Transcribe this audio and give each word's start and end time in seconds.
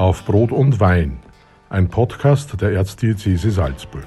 Auf 0.00 0.24
Brot 0.24 0.50
und 0.50 0.80
Wein, 0.80 1.22
ein 1.68 1.90
Podcast 1.90 2.58
der 2.58 2.70
Erzdiözese 2.70 3.50
Salzburg. 3.50 4.06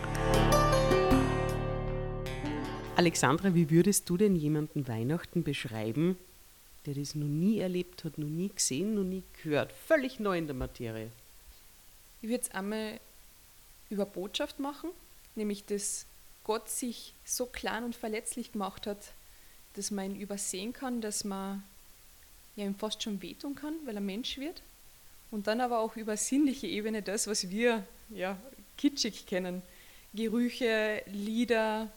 Alexandra, 2.95 3.54
wie 3.54 3.69
würdest 3.69 4.09
du 4.09 4.17
denn 4.17 4.35
jemanden 4.35 4.87
Weihnachten 4.87 5.43
beschreiben, 5.43 6.17
der 6.87 6.95
das 6.95 7.13
noch 7.13 7.27
nie 7.27 7.59
erlebt 7.59 8.05
hat, 8.05 8.18
noch 8.18 8.27
nie 8.27 8.50
gesehen, 8.50 8.95
noch 8.95 9.04
nie 9.04 9.21
gehört, 9.43 9.71
völlig 9.71 10.19
neu 10.19 10.36
in 10.36 10.47
der 10.47 10.55
Materie? 10.55 11.11
Ich 12.23 12.29
würde 12.29 12.41
es 12.41 12.50
einmal 12.50 13.00
über 13.91 14.07
Botschaft 14.07 14.60
machen, 14.60 14.89
nämlich 15.36 15.64
dass 15.64 16.07
Gott 16.43 16.69
sich 16.69 17.14
so 17.23 17.46
klein 17.46 17.83
und 17.83 17.96
verletzlich 17.96 18.54
gemacht 18.54 18.87
hat, 18.87 19.14
dass 19.75 19.91
man 19.91 20.05
ihn 20.05 20.19
übersehen 20.19 20.73
kann, 20.73 21.01
dass 21.01 21.23
man 21.23 21.61
ja, 22.55 22.65
ihm 22.65 22.73
fast 22.73 23.04
schon 23.04 23.21
wehtun 23.21 23.54
kann, 23.54 23.75
weil 23.86 23.93
er 23.93 24.01
Mensch 24.01 24.39
wird. 24.39 24.64
Und 25.33 25.47
dann 25.47 25.61
aber 25.61 25.79
auch 25.79 25.96
über 25.96 26.15
sinnliche 26.15 26.68
Ebene 26.68 27.01
das, 27.01 27.25
was 27.25 27.50
wir 27.50 27.83
ja, 28.10 28.37
kitschig 28.78 29.25
kennen. 29.25 29.64
Gerüche, 30.14 31.01
Lieder, 31.07 31.92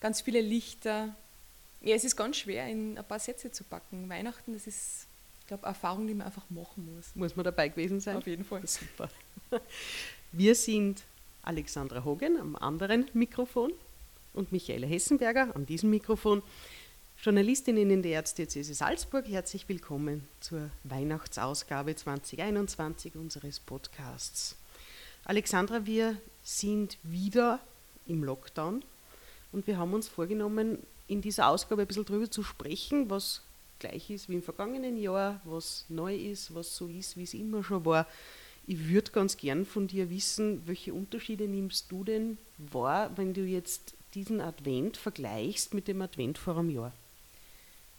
ganz 0.00 0.20
viele 0.20 0.42
Lichter. 0.42 1.16
Ja, 1.80 1.96
es 1.96 2.04
ist 2.04 2.14
ganz 2.14 2.36
schwer, 2.36 2.68
in 2.68 2.98
ein 2.98 3.04
paar 3.06 3.20
Sätze 3.20 3.50
zu 3.50 3.64
packen. 3.64 4.06
Weihnachten, 4.10 4.52
das 4.52 4.66
ist, 4.66 5.06
ich 5.40 5.46
glaube, 5.46 5.64
Erfahrung, 5.64 6.06
die 6.06 6.12
man 6.12 6.26
einfach 6.26 6.44
machen 6.50 6.94
muss. 6.94 7.06
Muss 7.14 7.36
man 7.36 7.44
dabei 7.44 7.68
gewesen 7.68 8.00
sein? 8.00 8.18
Auf 8.18 8.26
jeden 8.26 8.44
Fall. 8.44 8.60
Super. 8.66 9.08
Wir 10.30 10.54
sind 10.54 11.04
Alexandra 11.40 12.04
Hogen 12.04 12.38
am 12.38 12.54
anderen 12.54 13.08
Mikrofon 13.14 13.72
und 14.34 14.52
Michaela 14.52 14.86
Hessenberger 14.86 15.56
an 15.56 15.64
diesem 15.64 15.88
Mikrofon. 15.88 16.42
Journalistinnen 17.22 17.90
in 17.90 18.02
der 18.02 18.12
Erzdiözese 18.12 18.74
Salzburg, 18.74 19.26
herzlich 19.26 19.68
willkommen 19.68 20.28
zur 20.38 20.70
Weihnachtsausgabe 20.84 21.96
2021 21.96 23.16
unseres 23.16 23.58
Podcasts. 23.58 24.54
Alexandra, 25.24 25.86
wir 25.86 26.18
sind 26.44 26.98
wieder 27.02 27.58
im 28.06 28.22
Lockdown 28.22 28.84
und 29.50 29.66
wir 29.66 29.76
haben 29.76 29.92
uns 29.92 30.06
vorgenommen, 30.06 30.78
in 31.08 31.20
dieser 31.20 31.48
Ausgabe 31.48 31.82
ein 31.82 31.88
bisschen 31.88 32.04
darüber 32.04 32.30
zu 32.30 32.44
sprechen, 32.44 33.10
was 33.10 33.42
gleich 33.80 34.08
ist 34.10 34.28
wie 34.28 34.34
im 34.34 34.42
vergangenen 34.42 34.96
Jahr, 34.96 35.40
was 35.44 35.84
neu 35.88 36.14
ist, 36.14 36.54
was 36.54 36.76
so 36.76 36.86
ist, 36.86 37.16
wie 37.16 37.24
es 37.24 37.34
immer 37.34 37.64
schon 37.64 37.84
war. 37.84 38.06
Ich 38.68 38.88
würde 38.88 39.10
ganz 39.10 39.36
gern 39.36 39.64
von 39.64 39.88
dir 39.88 40.10
wissen, 40.10 40.62
welche 40.66 40.94
Unterschiede 40.94 41.48
nimmst 41.48 41.90
du 41.90 42.04
denn 42.04 42.38
wahr, 42.58 43.10
wenn 43.16 43.34
du 43.34 43.40
jetzt 43.40 43.94
diesen 44.14 44.40
Advent 44.40 44.96
vergleichst 44.96 45.74
mit 45.74 45.88
dem 45.88 46.02
Advent 46.02 46.38
vor 46.38 46.56
einem 46.56 46.70
Jahr? 46.70 46.92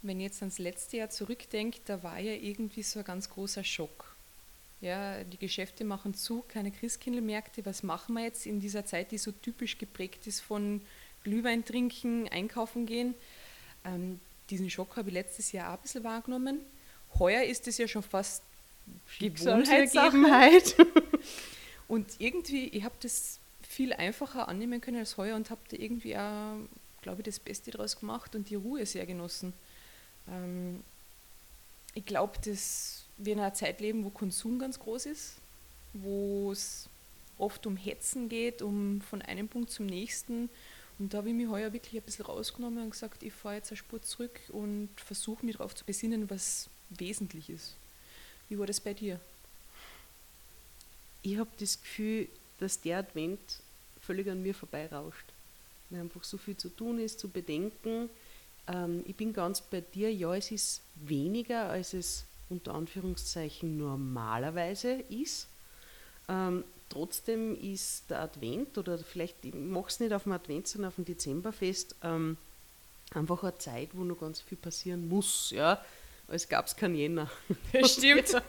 Wenn 0.08 0.22
ich 0.22 0.28
jetzt 0.28 0.42
ans 0.42 0.58
letzte 0.58 0.98
Jahr 0.98 1.10
zurückdenke, 1.10 1.80
da 1.86 2.02
war 2.02 2.18
ja 2.18 2.34
irgendwie 2.34 2.82
so 2.82 3.00
ein 3.00 3.06
ganz 3.06 3.30
großer 3.30 3.64
Schock. 3.64 4.16
Ja, 4.80 5.24
die 5.24 5.38
Geschäfte 5.38 5.84
machen 5.84 6.14
zu, 6.14 6.46
keine 6.48 6.72
Christkindlmärkte. 6.72 7.66
Was 7.66 7.84
machen 7.84 8.14
wir 8.16 8.24
jetzt 8.24 8.46
in 8.46 8.62
dieser 8.62 8.86
Zeit, 8.86 9.12
die 9.12 9.18
so 9.18 9.32
typisch 9.32 9.78
geprägt 9.78 10.26
ist 10.28 10.40
von 10.40 10.82
Glühwein 11.24 11.66
trinken, 11.66 12.30
einkaufen 12.30 12.86
gehen? 12.86 13.16
Ähm, 13.84 14.22
diesen 14.50 14.70
Schock 14.70 14.96
habe 14.96 15.10
ich 15.10 15.14
letztes 15.14 15.52
Jahr 15.52 15.70
auch 15.70 15.78
ein 15.78 15.82
bisschen 15.82 16.04
wahrgenommen. 16.06 16.60
Heuer 17.20 17.44
ist 17.44 17.68
es 17.68 17.78
ja 17.78 17.88
schon 17.88 18.04
fast 18.04 18.44
Gewohnheitssache. 19.20 20.88
und 21.90 22.08
irgendwie, 22.20 22.68
ich 22.68 22.84
habe 22.84 22.96
das 23.02 23.40
viel 23.62 23.92
einfacher 23.92 24.48
annehmen 24.48 24.80
können 24.80 25.00
als 25.00 25.18
heuer 25.18 25.36
und 25.36 25.50
habe 25.50 25.62
da 25.70 25.76
irgendwie 25.78 26.16
auch, 26.16 26.56
glaube 27.02 27.22
ich, 27.22 27.26
das 27.26 27.40
Beste 27.40 27.72
daraus 27.72 28.00
gemacht 28.00 28.36
und 28.36 28.50
die 28.50 28.56
Ruhe 28.56 28.86
sehr 28.86 29.06
genossen. 29.06 29.52
Ähm, 30.30 30.84
ich 31.94 32.06
glaube, 32.06 32.38
dass 32.44 33.06
wir 33.18 33.34
in 33.34 33.40
einer 33.40 33.54
Zeit 33.54 33.82
leben, 33.82 34.06
wo 34.06 34.10
Konsum 34.10 34.60
ganz 34.60 34.80
groß 34.80 35.08
ist, 35.08 35.34
wo 35.94 36.52
es 36.52 36.88
oft 37.38 37.66
um 37.66 37.78
Hetzen 37.78 38.30
geht, 38.30 38.62
um 38.62 39.02
von 39.02 39.22
einem 39.22 39.48
Punkt 39.48 39.72
zum 39.72 39.86
nächsten. 39.86 40.50
Und 41.00 41.14
da 41.14 41.20
habe 41.20 41.30
ich 41.30 41.36
mich 41.36 41.48
heuer 41.48 41.74
wirklich 41.74 42.02
ein 42.02 42.06
bisschen 42.06 42.26
rausgenommen 42.26 42.84
und 42.84 42.92
gesagt, 42.92 43.24
ich 43.24 43.34
fahre 43.34 43.56
jetzt 43.56 43.72
eine 43.72 43.78
Spur 43.78 44.02
zurück 44.02 44.40
und 44.50 44.90
versuche 44.96 45.46
mich 45.46 45.58
darauf 45.58 45.76
zu 45.76 45.86
besinnen, 45.86 46.30
was 46.30 46.70
wesentlich 46.90 47.50
ist. 47.50 47.76
Wie 48.50 48.58
war 48.58 48.66
das 48.66 48.80
bei 48.80 48.94
dir? 48.94 49.20
Ich 51.22 51.38
habe 51.38 51.50
das 51.60 51.82
Gefühl, 51.82 52.28
dass 52.60 52.82
der 52.82 53.00
Advent 53.00 53.40
völlig 54.02 54.30
an 54.30 54.42
mir 54.42 54.56
vorbeirauscht. 54.56 55.26
Weil 55.90 56.02
einfach 56.02 56.24
so 56.24 56.38
viel 56.38 56.58
zu 56.58 56.70
tun 56.70 57.00
ist, 57.00 57.20
zu 57.20 57.30
bedenken. 57.30 58.10
Ähm, 58.68 59.04
ich 59.06 59.16
bin 59.16 59.34
ganz 59.34 59.62
bei 59.62 59.82
dir, 59.82 60.14
ja, 60.14 60.36
es 60.36 60.52
ist 60.52 60.82
weniger, 60.96 61.70
als 61.70 61.94
es 61.94 62.26
unter 62.50 62.74
Anführungszeichen 62.74 63.78
normalerweise 63.78 64.94
ist. 65.10 65.48
Ähm, 66.30 66.64
trotzdem 66.90 67.56
ist 67.56 68.10
der 68.10 68.22
Advent, 68.22 68.78
oder 68.78 68.98
vielleicht, 68.98 69.44
ich 69.46 69.54
mache 69.54 69.90
es 69.90 70.00
nicht 70.00 70.14
auf 70.14 70.24
dem 70.24 70.32
Advent, 70.34 70.68
sondern 70.68 70.90
auf 70.90 70.96
dem 70.96 71.06
Dezemberfest, 71.06 71.96
ähm, 72.04 72.38
einfach 73.14 73.44
eine 73.44 73.58
Zeit, 73.58 73.90
wo 73.94 74.04
noch 74.04 74.20
ganz 74.20 74.42
viel 74.42 74.58
passieren 74.58 75.08
muss. 75.08 75.52
Ja? 75.52 75.84
Es 76.28 76.48
gab 76.48 76.68
es 76.68 76.76
kein 76.76 76.96
Jänner. 76.96 77.30
Das 77.74 77.94
stimmt. 77.94 78.34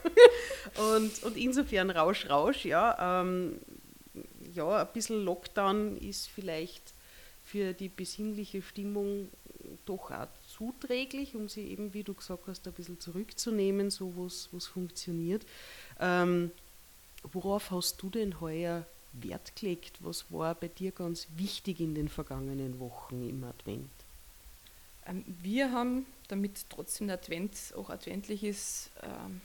und, 0.97 1.23
und 1.23 1.37
insofern 1.37 1.91
Rausch, 1.91 2.29
Rausch, 2.29 2.65
ja. 2.65 3.21
Ähm, 3.23 3.59
ja, 4.55 4.83
ein 4.83 4.93
bisschen 4.93 5.25
Lockdown 5.25 5.97
ist 5.97 6.29
vielleicht 6.29 6.95
für 7.45 7.73
die 7.73 7.89
besinnliche 7.89 8.63
Stimmung 8.63 9.29
doch 9.89 10.11
auch 10.11 10.27
zuträglich, 10.47 11.35
um 11.35 11.49
sie 11.49 11.69
eben, 11.69 11.95
wie 11.95 12.05
du 12.05 12.15
gesagt 12.15 12.47
hast, 12.47 12.67
ein 12.67 12.73
bisschen 12.73 13.01
zurückzunehmen, 13.01 13.91
so 13.91 14.15
wo 14.17 14.27
es 14.27 14.67
funktioniert. 14.67 15.47
Ähm, 16.01 16.51
worauf 17.33 17.71
hast 17.71 18.03
du 18.03 18.11
denn 18.11 18.41
heuer 18.41 18.87
Wert 19.13 19.57
gelegt? 19.57 19.99
Was 20.01 20.31
war 20.33 20.55
bei 20.55 20.69
dir 20.69 20.93
ganz 20.93 21.29
wichtig 21.37 21.81
in 21.81 21.95
den 21.95 22.09
vergangenen 22.09 22.79
Wochen 22.79 23.29
im 23.29 23.45
Advent? 23.45 23.91
Ähm, 25.07 25.25
wir 25.43 25.73
haben, 25.73 26.07
damit 26.29 26.67
trotzdem 26.69 27.07
der 27.09 27.17
Advent 27.17 27.57
auch 27.77 27.91
adventlich 27.91 28.45
ist, 28.45 28.91
ähm, 29.03 29.41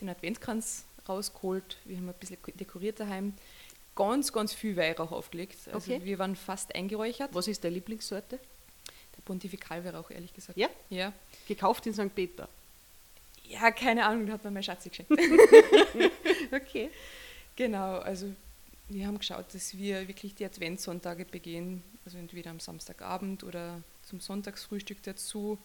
den 0.00 0.08
Adventkranz 0.08 0.84
rausgeholt. 1.08 1.78
Wir 1.84 1.96
haben 1.96 2.08
ein 2.08 2.14
bisschen 2.14 2.38
dekoriert 2.54 3.00
daheim. 3.00 3.34
Ganz, 3.96 4.32
ganz 4.32 4.52
viel 4.54 4.76
Weihrauch 4.76 5.10
aufgelegt. 5.10 5.56
Also 5.72 5.92
okay. 5.92 6.04
wir 6.04 6.18
waren 6.20 6.36
fast 6.36 6.74
eingeräuchert. 6.74 7.34
Was 7.34 7.48
ist 7.48 7.64
deine 7.64 7.74
Lieblingssorte? 7.74 8.38
Der 9.28 9.34
Pontifikalweihrauch, 9.34 10.10
ehrlich 10.10 10.32
gesagt. 10.32 10.58
Ja? 10.58 10.68
Ja. 10.88 11.12
Gekauft 11.46 11.86
in 11.86 11.92
St. 11.94 12.14
Peter? 12.14 12.48
Ja, 13.44 13.70
keine 13.70 14.04
Ahnung, 14.04 14.26
da 14.26 14.34
hat 14.34 14.44
mir 14.44 14.50
mein 14.50 14.62
Schatz 14.62 14.84
geschenkt. 14.84 15.12
okay. 16.52 16.90
Genau, 17.56 17.98
also 17.98 18.32
wir 18.88 19.06
haben 19.06 19.18
geschaut, 19.18 19.52
dass 19.52 19.76
wir 19.76 20.08
wirklich 20.08 20.34
die 20.34 20.44
Adventssonntage 20.44 21.24
begehen, 21.24 21.82
also 22.04 22.18
entweder 22.18 22.50
am 22.50 22.60
Samstagabend 22.60 23.44
oder 23.44 23.82
zum 24.02 24.20
Sonntagsfrühstück 24.20 25.02
dazu, 25.02 25.58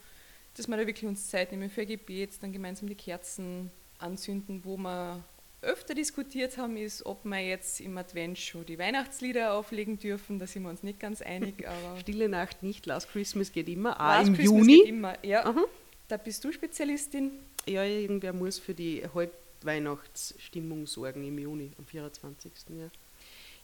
dass 0.55 0.67
wir 0.67 0.77
da 0.77 0.85
wirklich 0.85 1.05
uns 1.05 1.29
Zeit 1.29 1.51
nehmen 1.51 1.69
für 1.69 1.85
Gebet, 1.85 2.31
dann 2.41 2.51
gemeinsam 2.51 2.87
die 2.87 2.95
Kerzen 2.95 3.71
anzünden, 3.99 4.61
wo 4.63 4.77
wir 4.77 5.23
öfter 5.63 5.95
diskutiert 5.95 6.57
haben, 6.57 6.77
ist, 6.77 7.05
ob 7.05 7.23
wir 7.25 7.39
jetzt 7.39 7.81
im 7.81 7.97
Advent 7.97 8.37
schon 8.37 8.65
die 8.65 8.77
Weihnachtslieder 8.77 9.53
auflegen 9.53 9.97
dürfen. 9.97 10.39
Da 10.39 10.47
sind 10.47 10.63
wir 10.63 10.69
uns 10.69 10.83
nicht 10.83 10.99
ganz 10.99 11.21
einig. 11.21 11.67
Aber 11.67 11.99
Stille 11.99 12.29
Nacht 12.29 12.63
nicht, 12.63 12.85
Last 12.85 13.09
Christmas 13.11 13.51
geht 13.51 13.67
immer. 13.67 13.99
Ah, 13.99 14.17
Last 14.17 14.27
im 14.29 14.35
Christmas 14.35 14.59
Juni. 14.59 14.77
Geht 14.77 14.87
immer, 14.87 15.25
ja. 15.25 15.45
Aha. 15.45 15.63
Da 16.07 16.17
bist 16.17 16.43
du 16.43 16.51
Spezialistin. 16.51 17.31
Ja, 17.65 17.83
irgendwer 17.83 18.33
muss 18.33 18.59
für 18.59 18.73
die 18.73 19.03
Halbweihnachtsstimmung 19.13 20.85
sorgen 20.85 21.25
im 21.25 21.39
Juni, 21.39 21.71
am 21.77 21.85
24. 21.85 22.51
Ja. 22.69 22.89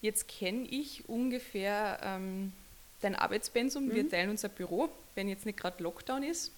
Jetzt 0.02 0.28
kenne 0.28 0.66
ich 0.70 1.08
ungefähr 1.10 2.00
ähm, 2.04 2.54
dein 3.02 3.16
Arbeitspensum. 3.16 3.88
Mhm. 3.88 3.96
Wir 3.96 4.10
teilen 4.10 4.30
unser 4.30 4.50
Büro, 4.50 4.90
wenn 5.16 5.28
jetzt 5.28 5.46
nicht 5.46 5.60
gerade 5.60 5.84
Lockdown 5.84 6.24
ist. 6.24 6.54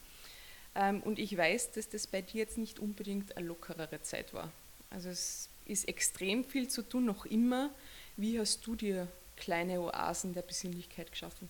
Ähm, 0.75 1.01
und 1.01 1.19
ich 1.19 1.35
weiß, 1.35 1.71
dass 1.71 1.89
das 1.89 2.07
bei 2.07 2.21
dir 2.21 2.39
jetzt 2.39 2.57
nicht 2.57 2.79
unbedingt 2.79 3.35
eine 3.35 3.47
lockerere 3.47 4.01
Zeit 4.03 4.33
war. 4.33 4.51
Also 4.91 5.09
es 5.09 5.49
ist 5.65 5.87
extrem 5.87 6.43
viel 6.43 6.67
zu 6.67 6.83
tun, 6.83 7.05
noch 7.05 7.25
immer. 7.25 7.71
Wie 8.17 8.39
hast 8.39 8.65
du 8.67 8.75
dir 8.75 9.07
kleine 9.37 9.81
Oasen 9.81 10.33
der 10.33 10.41
Besinnlichkeit 10.41 11.11
geschaffen? 11.11 11.49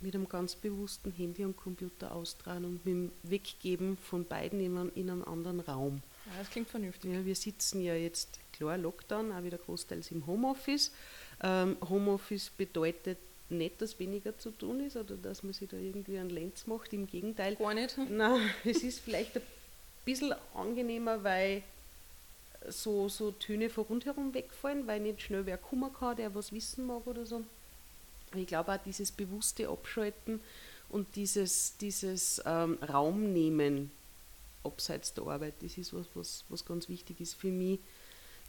Mit 0.00 0.16
einem 0.16 0.28
ganz 0.28 0.56
bewussten 0.56 1.12
Handy 1.12 1.44
und 1.44 1.56
Computer 1.56 2.12
austragen 2.12 2.64
und 2.64 2.84
mit 2.84 2.86
dem 2.86 3.12
Weggeben 3.22 3.96
von 3.96 4.24
beiden 4.24 4.58
in 4.58 4.76
einem, 4.76 4.92
in 4.96 5.10
einem 5.10 5.24
anderen 5.24 5.60
Raum. 5.60 6.02
Ja, 6.26 6.32
das 6.38 6.50
klingt 6.50 6.68
vernünftig. 6.68 7.12
Ja, 7.12 7.24
wir 7.24 7.36
sitzen 7.36 7.82
ja 7.82 7.94
jetzt, 7.94 8.40
klar, 8.52 8.78
Lockdown, 8.78 9.30
auch 9.30 9.44
wieder 9.44 9.58
großteils 9.58 10.10
im 10.10 10.26
Homeoffice. 10.26 10.90
Ähm, 11.42 11.76
Homeoffice 11.88 12.50
bedeutet 12.50 13.18
nicht, 13.50 13.80
dass 13.80 13.98
weniger 13.98 14.36
zu 14.38 14.50
tun 14.50 14.80
ist 14.80 14.96
oder 14.96 15.16
dass 15.16 15.42
man 15.42 15.52
sich 15.52 15.68
da 15.68 15.76
irgendwie 15.76 16.18
einen 16.18 16.30
Lenz 16.30 16.66
macht, 16.66 16.92
im 16.92 17.06
Gegenteil. 17.06 17.54
Gar 17.56 17.74
nicht. 17.74 17.96
Nein, 18.08 18.50
es 18.64 18.82
ist 18.82 19.00
vielleicht 19.00 19.36
ein 19.36 19.42
bisschen 20.04 20.34
angenehmer, 20.54 21.22
weil 21.22 21.62
so, 22.68 23.08
so 23.08 23.32
Töne 23.32 23.70
von 23.70 23.84
rundherum 23.84 24.34
wegfallen, 24.34 24.86
weil 24.86 25.00
nicht 25.00 25.22
schnell 25.22 25.46
wer 25.46 25.58
kommen 25.58 25.92
kann, 25.92 26.16
der 26.16 26.34
was 26.34 26.52
wissen 26.52 26.86
mag 26.86 27.06
oder 27.06 27.26
so. 27.26 27.42
Ich 28.34 28.46
glaube 28.46 28.72
auch 28.72 28.78
dieses 28.84 29.12
bewusste 29.12 29.68
Abschalten 29.68 30.40
und 30.88 31.16
dieses, 31.16 31.76
dieses 31.78 32.42
ähm, 32.46 32.78
Raum 32.82 33.32
nehmen 33.32 33.90
abseits 34.64 35.12
der 35.14 35.26
Arbeit, 35.26 35.54
das 35.60 35.76
ist 35.76 35.92
was, 35.92 36.06
was, 36.14 36.44
was 36.48 36.64
ganz 36.64 36.88
wichtig 36.88 37.20
ist 37.20 37.34
für 37.34 37.50
mich. 37.50 37.80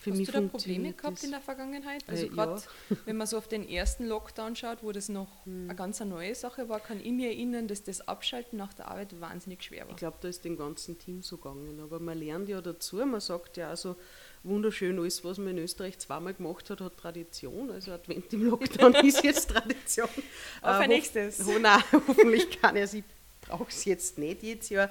Für 0.04 0.12
Hast 0.12 0.18
mich 0.18 0.28
du 0.28 0.34
da 0.34 0.42
Probleme 0.42 0.92
gehabt 0.94 1.18
das. 1.18 1.24
in 1.24 1.32
der 1.32 1.40
Vergangenheit? 1.42 2.04
Also 2.08 2.26
Äh, 2.26 2.30
gerade 2.30 2.62
wenn 3.06 3.16
man 3.18 3.26
so 3.26 3.38
auf 3.38 3.48
den 3.48 3.68
ersten 3.68 4.06
Lockdown 4.06 4.56
schaut, 4.56 4.84
wo 4.84 4.92
das 4.92 5.08
noch 5.10 5.28
Hm. 5.46 5.66
eine 5.70 5.76
ganz 5.76 6.00
neue 6.02 6.36
Sache 6.36 6.68
war, 6.70 6.80
kann 6.82 7.00
ich 7.00 7.12
mir 7.12 7.30
erinnern, 7.30 7.68
dass 7.68 7.84
das 7.84 8.06
Abschalten 8.08 8.58
nach 8.58 8.74
der 8.74 8.90
Arbeit 8.90 9.20
wahnsinnig 9.22 9.64
schwer 9.64 9.86
war. 9.86 9.92
Ich 9.92 9.98
glaube, 9.98 10.18
da 10.22 10.28
ist 10.28 10.44
dem 10.44 10.58
ganzen 10.58 11.00
Team 11.00 11.22
so 11.24 11.38
gegangen. 11.38 11.80
Aber 11.82 12.00
man 12.00 12.18
lernt 12.18 12.50
ja 12.50 12.60
dazu, 12.62 12.98
man 12.98 13.22
sagt 13.22 13.56
ja 13.58 13.70
also 13.70 13.96
wunderschön, 14.44 15.00
alles, 15.00 15.24
was 15.24 15.38
man 15.38 15.50
in 15.50 15.60
Österreich 15.60 15.98
zweimal 16.00 16.34
gemacht 16.34 16.70
hat, 16.70 16.82
hat 16.82 16.98
Tradition. 16.98 17.72
Also 17.72 17.92
Advent 17.94 18.34
im 18.34 18.50
Lockdown 18.50 18.94
ist 19.06 19.24
jetzt 19.24 19.50
Tradition. 19.52 20.10
Auf 20.10 20.22
ein 20.62 20.82
hoff- 20.82 20.88
nächstes. 20.90 21.46
Ho, 21.46 21.58
nein, 21.60 21.82
hoffentlich 21.94 22.60
kann 22.62 22.76
er, 22.76 22.94
ich 22.94 23.04
brauche 23.42 23.70
es 23.70 23.86
jetzt 23.86 24.18
nicht 24.18 24.44
jedes 24.44 24.70
Jahr. 24.70 24.90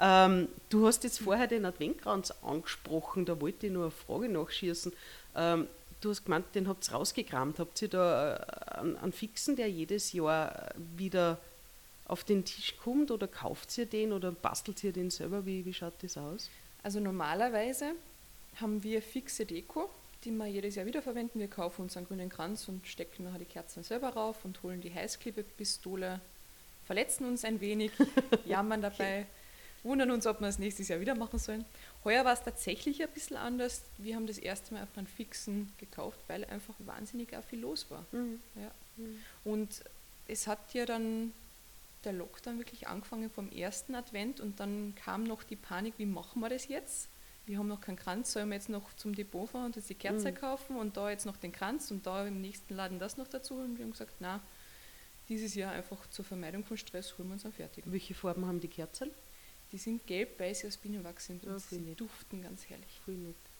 Ähm, 0.00 0.48
du 0.70 0.86
hast 0.86 1.04
jetzt 1.04 1.20
vorher 1.20 1.46
den 1.46 1.66
Adventkranz 1.66 2.32
angesprochen, 2.42 3.26
da 3.26 3.40
wollte 3.40 3.66
ich 3.66 3.72
nur 3.72 3.84
eine 3.84 3.90
Frage 3.90 4.28
nachschießen. 4.28 4.92
Ähm, 5.36 5.66
du 6.00 6.10
hast 6.10 6.24
gemeint, 6.24 6.46
den 6.54 6.68
habt 6.68 6.88
ihr 6.88 6.94
rausgekramt. 6.94 7.58
Habt 7.58 7.82
ihr 7.82 7.88
da 7.88 8.36
äh, 8.36 8.78
einen, 8.78 8.96
einen 8.96 9.12
Fixen, 9.12 9.56
der 9.56 9.70
jedes 9.70 10.12
Jahr 10.12 10.72
wieder 10.96 11.38
auf 12.06 12.24
den 12.24 12.44
Tisch 12.44 12.76
kommt 12.82 13.10
oder 13.10 13.28
kauft 13.28 13.76
ihr 13.78 13.86
den 13.86 14.12
oder 14.12 14.32
bastelt 14.32 14.82
ihr 14.82 14.92
den 14.92 15.10
selber? 15.10 15.46
Wie, 15.46 15.64
wie 15.64 15.74
schaut 15.74 16.02
das 16.02 16.16
aus? 16.16 16.50
Also 16.82 16.98
normalerweise 16.98 17.92
haben 18.60 18.82
wir 18.82 19.02
fixe 19.02 19.46
Deko, 19.46 19.88
die 20.24 20.30
wir 20.30 20.46
jedes 20.46 20.74
Jahr 20.74 20.86
wiederverwenden. 20.86 21.40
Wir 21.40 21.48
kaufen 21.48 21.82
uns 21.82 21.96
einen 21.96 22.06
grünen 22.06 22.30
Kranz 22.30 22.68
und 22.68 22.86
stecken 22.86 23.24
nachher 23.24 23.38
die 23.38 23.44
Kerzen 23.44 23.82
selber 23.82 24.08
rauf 24.08 24.44
und 24.44 24.62
holen 24.62 24.80
die 24.80 24.92
Heißklebepistole, 24.92 26.20
verletzen 26.86 27.26
uns 27.26 27.44
ein 27.44 27.60
wenig, 27.60 27.92
jammern 28.46 28.82
dabei, 28.82 29.26
wundern 29.82 30.10
uns, 30.10 30.26
ob 30.26 30.40
wir 30.40 30.48
es 30.48 30.58
nächstes 30.58 30.88
Jahr 30.88 31.00
wieder 31.00 31.14
machen 31.14 31.38
sollen. 31.38 31.64
Heuer 32.04 32.24
war 32.24 32.32
es 32.32 32.42
tatsächlich 32.42 33.02
ein 33.02 33.08
bisschen 33.10 33.36
anders. 33.36 33.82
Wir 33.98 34.16
haben 34.16 34.26
das 34.26 34.38
erste 34.38 34.74
Mal 34.74 34.82
auf 34.82 34.96
einen 34.96 35.06
fixen 35.06 35.72
gekauft, 35.78 36.18
weil 36.28 36.44
einfach 36.44 36.74
wahnsinnig 36.80 37.36
auch 37.36 37.44
viel 37.44 37.60
los 37.60 37.86
war. 37.90 38.04
Ja. 38.56 38.70
Und 39.44 39.82
es 40.28 40.46
hat 40.46 40.74
ja 40.74 40.86
dann 40.86 41.32
der 42.04 42.12
Lockdown 42.12 42.58
wirklich 42.58 42.88
angefangen 42.88 43.30
vom 43.30 43.50
ersten 43.52 43.94
Advent 43.94 44.40
und 44.40 44.60
dann 44.60 44.94
kam 44.96 45.24
noch 45.24 45.42
die 45.42 45.56
Panik, 45.56 45.94
wie 45.98 46.06
machen 46.06 46.40
wir 46.40 46.48
das 46.48 46.68
jetzt? 46.68 47.08
Wir 47.46 47.58
haben 47.58 47.68
noch 47.68 47.80
keinen 47.80 47.96
Kranz, 47.96 48.32
sollen 48.32 48.48
wir 48.48 48.54
jetzt 48.54 48.68
noch 48.68 48.94
zum 48.96 49.14
Depot 49.14 49.48
fahren 49.48 49.66
und 49.66 49.76
jetzt 49.76 49.90
die 49.90 49.94
Kerze 49.94 50.32
kaufen 50.32 50.76
und 50.76 50.96
da 50.96 51.10
jetzt 51.10 51.26
noch 51.26 51.36
den 51.36 51.52
Kranz 51.52 51.90
und 51.90 52.06
da 52.06 52.26
im 52.26 52.40
nächsten 52.40 52.74
Laden 52.74 52.98
das 52.98 53.16
noch 53.16 53.28
dazu? 53.28 53.54
Und 53.54 53.76
wir 53.76 53.84
haben 53.84 53.92
gesagt, 53.92 54.14
na, 54.20 54.40
dieses 55.28 55.54
Jahr 55.54 55.72
einfach 55.72 56.08
zur 56.10 56.24
Vermeidung 56.24 56.64
von 56.64 56.76
Stress 56.76 57.16
holen 57.18 57.28
wir 57.28 57.34
uns 57.34 57.44
einen 57.44 57.54
fertigen. 57.54 57.92
Welche 57.92 58.14
Farben 58.14 58.46
haben 58.46 58.60
die 58.60 58.68
Kerzen? 58.68 59.10
Die 59.72 59.78
sind 59.78 60.06
gelb-weiß 60.06 60.64
aus 60.66 60.76
Bienenwachs 60.76 61.28
Ja, 61.28 61.34
und 61.34 61.42
voll 61.42 61.60
sie 61.60 61.94
duften 61.94 62.42
ganz 62.42 62.64
herrlich. 62.68 63.00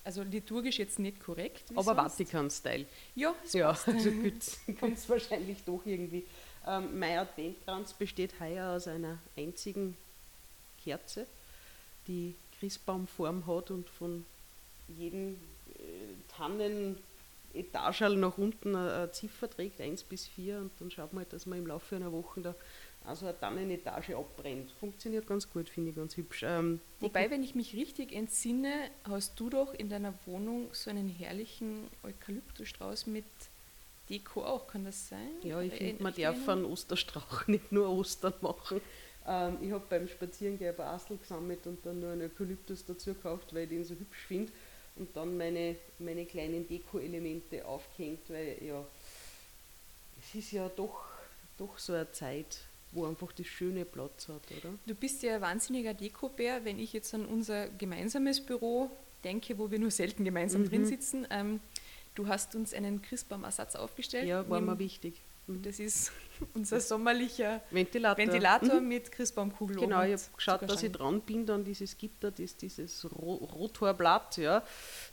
Also 0.02 0.22
liturgisch 0.22 0.78
jetzt 0.78 0.98
nicht 0.98 1.20
korrekt. 1.20 1.64
Aber. 1.76 1.94
Vatikan-Style. 1.94 2.86
Ja, 3.14 3.34
es 3.44 3.52
Ja, 3.52 3.68
passt. 3.68 3.88
also 3.88 4.10
gut, 4.10 4.34
kommt 4.80 4.96
es 4.98 5.08
wahrscheinlich 5.08 5.58
doch 5.64 5.82
irgendwie. 5.84 6.24
Ähm, 6.66 6.98
mein 6.98 7.18
Adventkranz 7.18 7.92
besteht 7.92 8.38
heuer 8.40 8.70
aus 8.76 8.88
einer 8.88 9.18
einzigen 9.36 9.96
Kerze, 10.82 11.26
die 12.06 12.34
Christbaumform 12.58 13.46
hat 13.46 13.70
und 13.70 13.88
von 13.88 14.24
jedem 14.88 15.34
äh, 15.78 16.34
Tannenetagerl 16.36 18.16
nach 18.16 18.36
unten 18.38 18.74
eine, 18.74 18.92
eine 18.94 19.12
Ziffer 19.12 19.48
trägt, 19.48 19.80
1 19.80 20.02
bis 20.04 20.26
4 20.26 20.58
und 20.58 20.70
dann 20.80 20.90
schaut 20.90 21.12
man 21.12 21.24
halt, 21.24 21.32
dass 21.32 21.46
man 21.46 21.58
im 21.58 21.66
Laufe 21.66 21.96
einer 21.96 22.12
Woche 22.12 22.40
da 22.40 22.54
also 23.04 23.26
eine 23.26 23.38
Tannenetage 23.38 24.16
abbrennt. 24.16 24.70
Funktioniert 24.78 25.26
ganz 25.26 25.50
gut, 25.50 25.68
finde 25.68 25.90
ich 25.90 25.96
ganz 25.96 26.16
hübsch. 26.16 26.42
Ähm, 26.46 26.80
Wobei, 27.00 27.30
wenn 27.30 27.42
ich 27.42 27.54
mich 27.54 27.74
richtig 27.74 28.12
entsinne, 28.12 28.72
hast 29.04 29.38
du 29.40 29.50
doch 29.50 29.72
in 29.74 29.88
deiner 29.88 30.14
Wohnung 30.26 30.68
so 30.72 30.90
einen 30.90 31.08
herrlichen 31.08 31.88
Eukalyptusstrauß 32.04 33.06
mit 33.06 33.24
Deko 34.08 34.44
auch, 34.44 34.66
kann 34.66 34.84
das 34.84 35.08
sein? 35.08 35.30
Ja, 35.42 35.60
ich 35.62 35.72
Äh, 35.72 35.76
finde, 35.76 36.02
man 36.02 36.14
darf 36.14 36.48
einen 36.48 36.64
Osterstrauch 36.64 37.46
nicht 37.46 37.72
nur 37.72 37.88
Ostern 37.88 38.34
machen. 38.40 38.80
Ähm, 39.26 39.58
ich 39.62 39.70
habe 39.70 39.84
beim 39.88 40.08
Spazierengehen 40.08 40.70
ein 40.70 40.76
paar 40.76 40.92
Astel 40.94 41.16
gesammelt 41.18 41.66
und 41.66 41.84
dann 41.84 42.00
nur 42.00 42.10
einen 42.12 42.22
Eukalyptus 42.22 42.84
dazu 42.84 43.14
gekauft, 43.14 43.54
weil 43.54 43.64
ich 43.64 43.68
den 43.70 43.84
so 43.84 43.94
hübsch 43.94 44.24
finde. 44.26 44.52
Und 44.96 45.16
dann 45.16 45.36
meine, 45.38 45.76
meine 45.98 46.26
kleinen 46.26 46.66
Deko-Elemente 46.68 47.64
aufgehängt, 47.64 48.28
weil 48.28 48.58
ja, 48.62 48.84
es 50.20 50.34
ist 50.34 50.52
ja 50.52 50.68
doch, 50.68 51.04
doch 51.58 51.78
so 51.78 51.92
eine 51.92 52.10
Zeit, 52.12 52.58
wo 52.92 53.06
einfach 53.06 53.32
das 53.32 53.46
schöne 53.46 53.84
Platz 53.84 54.28
hat, 54.28 54.42
oder? 54.50 54.74
Du 54.86 54.94
bist 54.94 55.22
ja 55.22 55.36
ein 55.36 55.40
wahnsinniger 55.40 55.94
Dekobär, 55.94 56.64
wenn 56.64 56.78
ich 56.78 56.92
jetzt 56.92 57.14
an 57.14 57.24
unser 57.26 57.68
gemeinsames 57.68 58.40
Büro 58.40 58.90
denke, 59.24 59.58
wo 59.58 59.70
wir 59.70 59.78
nur 59.78 59.90
selten 59.90 60.24
gemeinsam 60.24 60.62
Mhm. 60.62 60.68
drin 60.68 60.86
sitzen. 60.86 61.26
Ähm, 61.30 61.60
du 62.14 62.26
hast 62.26 62.54
uns 62.54 62.74
einen 62.74 63.00
Christbaumersatz 63.02 63.76
aufgestellt. 63.76 64.26
Ja, 64.26 64.48
war 64.48 64.60
mir 64.60 64.78
wichtig. 64.78 65.20
Mhm. 65.50 65.62
Das 65.62 65.78
ist 65.78 66.12
unser 66.54 66.80
sommerlicher 66.80 67.60
Ventilator. 67.70 68.18
Ventilator 68.18 68.80
Mhm. 68.80 68.88
mit 68.88 69.12
Christbaumkugel 69.12 69.76
Genau, 69.76 70.02
ich 70.02 70.12
habe 70.12 70.22
geschaut, 70.36 70.62
dass 70.62 70.82
ich 70.82 70.92
dran 70.92 71.20
bin, 71.20 71.44
dann 71.44 71.64
dieses 71.64 71.96
Gitter, 71.98 72.30
das 72.30 72.56
dieses 72.56 73.04
Ro 73.12 73.34
Rotorblatt, 73.34 74.38
ja, 74.38 74.62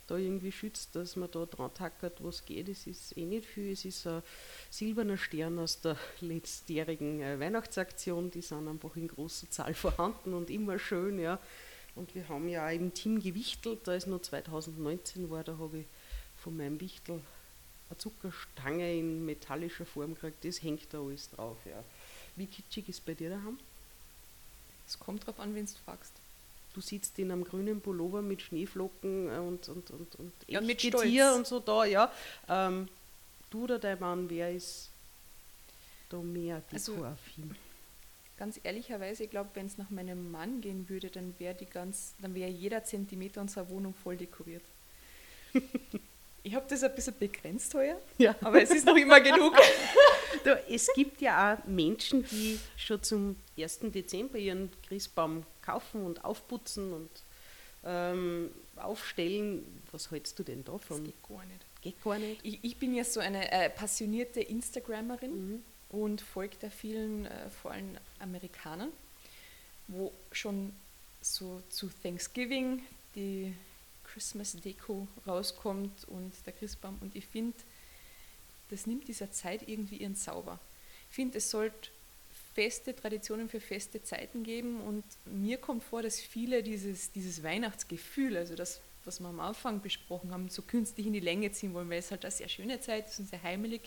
da 0.06 0.16
irgendwie 0.16 0.52
schützt, 0.52 0.94
dass 0.96 1.16
man 1.16 1.30
da 1.30 1.44
dran 1.46 1.72
tackert, 1.74 2.22
was 2.22 2.44
geht. 2.44 2.68
Es 2.68 2.86
ist 2.86 3.16
eh 3.16 3.24
nicht 3.24 3.46
viel, 3.46 3.72
es 3.72 3.84
ist 3.84 4.06
ein 4.06 4.22
silberner 4.70 5.16
Stern 5.16 5.58
aus 5.58 5.80
der 5.80 5.96
letztjährigen 6.20 7.20
äh, 7.20 7.38
Weihnachtsaktion, 7.38 8.30
die 8.30 8.42
sind 8.42 8.68
einfach 8.68 8.96
in 8.96 9.08
großer 9.08 9.50
Zahl 9.50 9.74
vorhanden 9.74 10.34
und 10.34 10.50
immer 10.50 10.78
schön, 10.78 11.18
ja. 11.18 11.38
Und 11.94 12.14
wir 12.14 12.28
haben 12.28 12.48
ja 12.48 12.66
auch 12.66 12.72
im 12.72 12.94
Team 12.94 13.20
gewichtelt, 13.20 13.80
da 13.88 13.94
es 13.94 14.06
noch 14.06 14.20
2019 14.20 15.30
war, 15.30 15.42
da 15.42 15.58
habe 15.58 15.78
ich 15.78 15.86
von 16.36 16.56
meinem 16.56 16.80
Wichtel 16.80 17.20
eine 17.90 17.98
Zuckerstange 17.98 18.98
in 18.98 19.24
metallischer 19.24 19.86
Form 19.86 20.14
gekriegt, 20.14 20.44
das 20.44 20.62
hängt 20.62 20.92
da 20.92 21.00
alles 21.00 21.30
drauf, 21.30 21.56
ja. 21.64 21.82
Wie 22.36 22.46
kitschig 22.46 22.88
ist 22.88 23.04
bei 23.04 23.14
dir 23.14 23.30
daheim? 23.30 23.58
Es 24.86 24.98
kommt 24.98 25.26
drauf 25.26 25.38
an, 25.40 25.54
wenn 25.54 25.66
du 25.66 25.72
fragst. 25.84 26.12
du 26.74 26.80
sitzt 26.80 27.18
in 27.18 27.32
einem 27.32 27.44
grünen 27.44 27.80
Pullover 27.80 28.22
mit 28.22 28.40
Schneeflocken 28.42 29.28
und, 29.40 29.68
und, 29.68 29.90
und, 29.90 30.14
und 30.16 30.32
Ja, 30.46 30.60
mit 30.60 30.80
Stolz. 30.80 31.36
und 31.36 31.46
so 31.46 31.58
da, 31.60 31.84
ja. 31.84 32.12
Ähm, 32.48 32.88
du 33.50 33.64
oder 33.64 33.78
dein 33.78 33.98
Mann, 33.98 34.30
wer 34.30 34.52
ist 34.52 34.90
da 36.10 36.18
mehr 36.18 36.62
Also- 36.72 36.92
dekoaffin? 36.94 37.54
Ganz 38.36 38.60
ehrlicherweise, 38.62 39.24
ich 39.24 39.30
glaube, 39.30 39.50
wenn 39.54 39.66
es 39.66 39.78
nach 39.78 39.90
meinem 39.90 40.30
Mann 40.30 40.60
gehen 40.60 40.88
würde, 40.88 41.10
dann 41.10 41.34
wäre 41.40 41.56
die 41.56 41.66
ganz, 41.66 42.14
dann 42.22 42.36
wäre 42.36 42.48
jeder 42.48 42.84
Zentimeter 42.84 43.40
unserer 43.40 43.68
Wohnung 43.68 43.94
voll 43.94 44.16
dekoriert. 44.16 44.62
ich 46.42 46.54
habe 46.54 46.66
das 46.68 46.82
ein 46.82 46.94
bisschen 46.94 47.14
begrenzt 47.18 47.74
heuer, 47.74 47.98
Ja. 48.18 48.34
aber 48.40 48.62
es 48.62 48.70
ist 48.70 48.86
noch 48.86 48.96
immer 48.96 49.20
genug. 49.20 49.54
Du, 50.44 50.54
es 50.70 50.88
gibt 50.94 51.20
ja 51.20 51.54
auch 51.58 51.64
Menschen, 51.66 52.24
die 52.30 52.60
schon 52.76 53.02
zum 53.02 53.36
1. 53.58 53.80
Dezember 53.92 54.38
ihren 54.38 54.70
Christbaum 54.86 55.44
kaufen 55.62 56.04
und 56.04 56.24
aufputzen 56.24 56.92
und 56.92 57.10
ähm, 57.84 58.50
aufstellen. 58.76 59.82
Was 59.90 60.10
hältst 60.10 60.38
du 60.38 60.44
denn 60.44 60.62
Das 60.64 60.74
davon? 60.80 61.04
geht 61.04 61.22
gar 61.28 61.44
nicht. 61.44 61.60
Geht 61.82 62.02
gar 62.04 62.18
nicht. 62.18 62.40
Ich, 62.44 62.58
ich 62.62 62.76
bin 62.76 62.94
ja 62.94 63.02
so 63.04 63.18
eine 63.20 63.50
äh, 63.50 63.68
passionierte 63.70 64.40
Instagrammerin 64.40 65.30
Mhm. 65.32 65.64
und 65.90 66.20
folge 66.20 66.56
da 66.60 66.70
vielen, 66.70 67.26
äh, 67.26 67.50
vor 67.62 67.72
allem 67.72 67.96
Amerikanern, 68.20 68.92
wo 69.88 70.12
schon 70.30 70.72
so 71.20 71.60
zu 71.68 71.90
Thanksgiving 72.02 72.82
die 73.16 73.52
Christmas 74.18 74.56
Deko 74.56 75.06
rauskommt 75.28 76.08
und 76.08 76.32
der 76.44 76.52
Christbaum. 76.52 76.98
Und 77.00 77.14
ich 77.14 77.24
finde, 77.24 77.56
das 78.68 78.84
nimmt 78.88 79.06
dieser 79.06 79.30
Zeit 79.30 79.68
irgendwie 79.68 79.98
ihren 79.98 80.16
Zauber. 80.16 80.58
Ich 81.08 81.14
finde, 81.14 81.38
es 81.38 81.50
sollte 81.50 81.90
feste 82.52 82.96
Traditionen 82.96 83.48
für 83.48 83.60
feste 83.60 84.02
Zeiten 84.02 84.42
geben 84.42 84.80
und 84.80 85.04
mir 85.24 85.56
kommt 85.58 85.84
vor, 85.84 86.02
dass 86.02 86.18
viele 86.18 86.64
dieses, 86.64 87.12
dieses 87.12 87.44
Weihnachtsgefühl, 87.44 88.36
also 88.36 88.56
das, 88.56 88.80
was 89.04 89.20
wir 89.20 89.28
am 89.28 89.38
Anfang 89.38 89.80
besprochen 89.80 90.32
haben, 90.32 90.48
so 90.48 90.62
künstlich 90.62 91.06
in 91.06 91.12
die 91.12 91.20
Länge 91.20 91.52
ziehen 91.52 91.72
wollen, 91.72 91.88
weil 91.88 92.00
es 92.00 92.10
halt 92.10 92.24
eine 92.24 92.32
sehr 92.32 92.48
schöne 92.48 92.80
Zeit 92.80 93.06
ist 93.06 93.20
und 93.20 93.28
sehr 93.28 93.44
heimelig. 93.44 93.82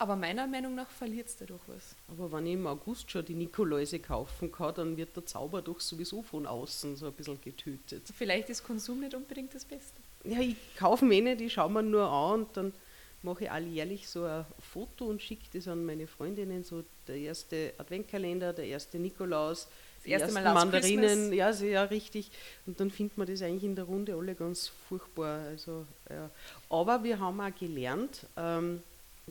Aber 0.00 0.16
meiner 0.16 0.46
Meinung 0.46 0.74
nach 0.74 0.88
verliert 0.88 1.28
es 1.28 1.36
dadurch 1.36 1.60
was. 1.66 1.94
Aber 2.08 2.32
wenn 2.32 2.46
ich 2.46 2.54
im 2.54 2.66
August 2.66 3.10
schon 3.10 3.22
die 3.22 3.34
Nikoläuse 3.34 3.98
kaufen 3.98 4.50
kann, 4.50 4.74
dann 4.74 4.96
wird 4.96 5.14
der 5.14 5.26
Zauber 5.26 5.60
doch 5.60 5.78
sowieso 5.78 6.22
von 6.22 6.46
außen 6.46 6.96
so 6.96 7.08
ein 7.08 7.12
bisschen 7.12 7.38
getötet. 7.38 8.04
Vielleicht 8.16 8.48
ist 8.48 8.64
Konsum 8.64 9.00
nicht 9.00 9.14
unbedingt 9.14 9.54
das 9.54 9.66
Beste. 9.66 10.00
Ja, 10.24 10.40
ich 10.40 10.56
kaufe 10.74 11.04
mir 11.04 11.20
nicht, 11.20 11.42
ich 11.42 11.52
schaue 11.52 11.70
mir 11.70 11.82
nur 11.82 12.08
an 12.08 12.40
und 12.40 12.56
dann 12.56 12.72
mache 13.20 13.44
ich 13.44 13.50
alljährlich 13.50 14.08
so 14.08 14.24
ein 14.24 14.46
Foto 14.72 15.04
und 15.04 15.20
schicke 15.20 15.44
das 15.52 15.68
an 15.68 15.84
meine 15.84 16.06
Freundinnen, 16.06 16.64
so 16.64 16.82
der 17.06 17.16
erste 17.16 17.74
Adventkalender, 17.76 18.54
der 18.54 18.64
erste 18.64 18.98
Nikolaus, 18.98 19.68
die 20.06 20.12
erste 20.12 20.28
ersten 20.28 20.42
Mal 20.42 20.54
Mandarinen, 20.54 21.30
ja, 21.34 21.50
ja, 21.50 21.82
richtig. 21.82 22.30
Und 22.64 22.80
dann 22.80 22.90
findet 22.90 23.18
man 23.18 23.26
das 23.26 23.42
eigentlich 23.42 23.64
in 23.64 23.76
der 23.76 23.84
Runde 23.84 24.14
alle 24.14 24.34
ganz 24.34 24.68
furchtbar. 24.88 25.40
Also, 25.40 25.84
ja. 26.08 26.30
Aber 26.70 27.04
wir 27.04 27.18
haben 27.18 27.38
auch 27.38 27.54
gelernt, 27.54 28.26
ähm, 28.38 28.82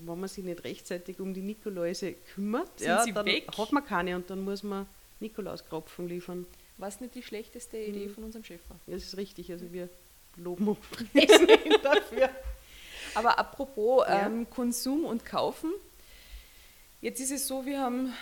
wenn 0.06 0.20
man 0.20 0.30
sich 0.30 0.44
nicht 0.44 0.64
rechtzeitig 0.64 1.20
um 1.20 1.34
die 1.34 1.42
Nikoläuse 1.42 2.14
kümmert, 2.34 2.80
Sind 2.80 2.88
ja, 2.88 3.04
sie 3.04 3.14
dann 3.14 3.26
weg? 3.26 3.48
hat 3.58 3.72
man 3.72 3.86
keine 3.86 4.16
und 4.16 4.30
dann 4.30 4.42
muss 4.44 4.64
man 4.64 4.86
Nikolauskropfen 5.20 6.08
liefern. 6.08 6.46
Was 6.78 7.02
nicht 7.02 7.16
die 7.16 7.24
schlechteste 7.24 7.78
Idee 7.78 8.08
Mhm. 8.08 8.14
von 8.14 8.24
unserem 8.26 8.44
Chef 8.46 8.62
war. 8.70 8.80
Ja, 8.88 8.94
Das 8.96 9.04
ist 9.04 9.18
richtig. 9.18 9.52
Also 9.52 9.72
wir 9.74 9.90
loben 10.38 10.68
und 10.70 10.82
preisen 10.92 11.48
ihn 11.66 11.76
dafür. 11.84 12.30
Aber 13.16 13.38
apropos 13.38 14.06
Ja. 14.08 14.28
ähm, 14.28 14.50
Konsum 14.50 15.04
und 15.06 15.26
Kaufen, 15.26 15.72
jetzt 17.02 17.20
ist 17.20 17.32
es 17.32 17.48
so, 17.48 17.66
wir 17.66 17.80
haben 17.82 18.14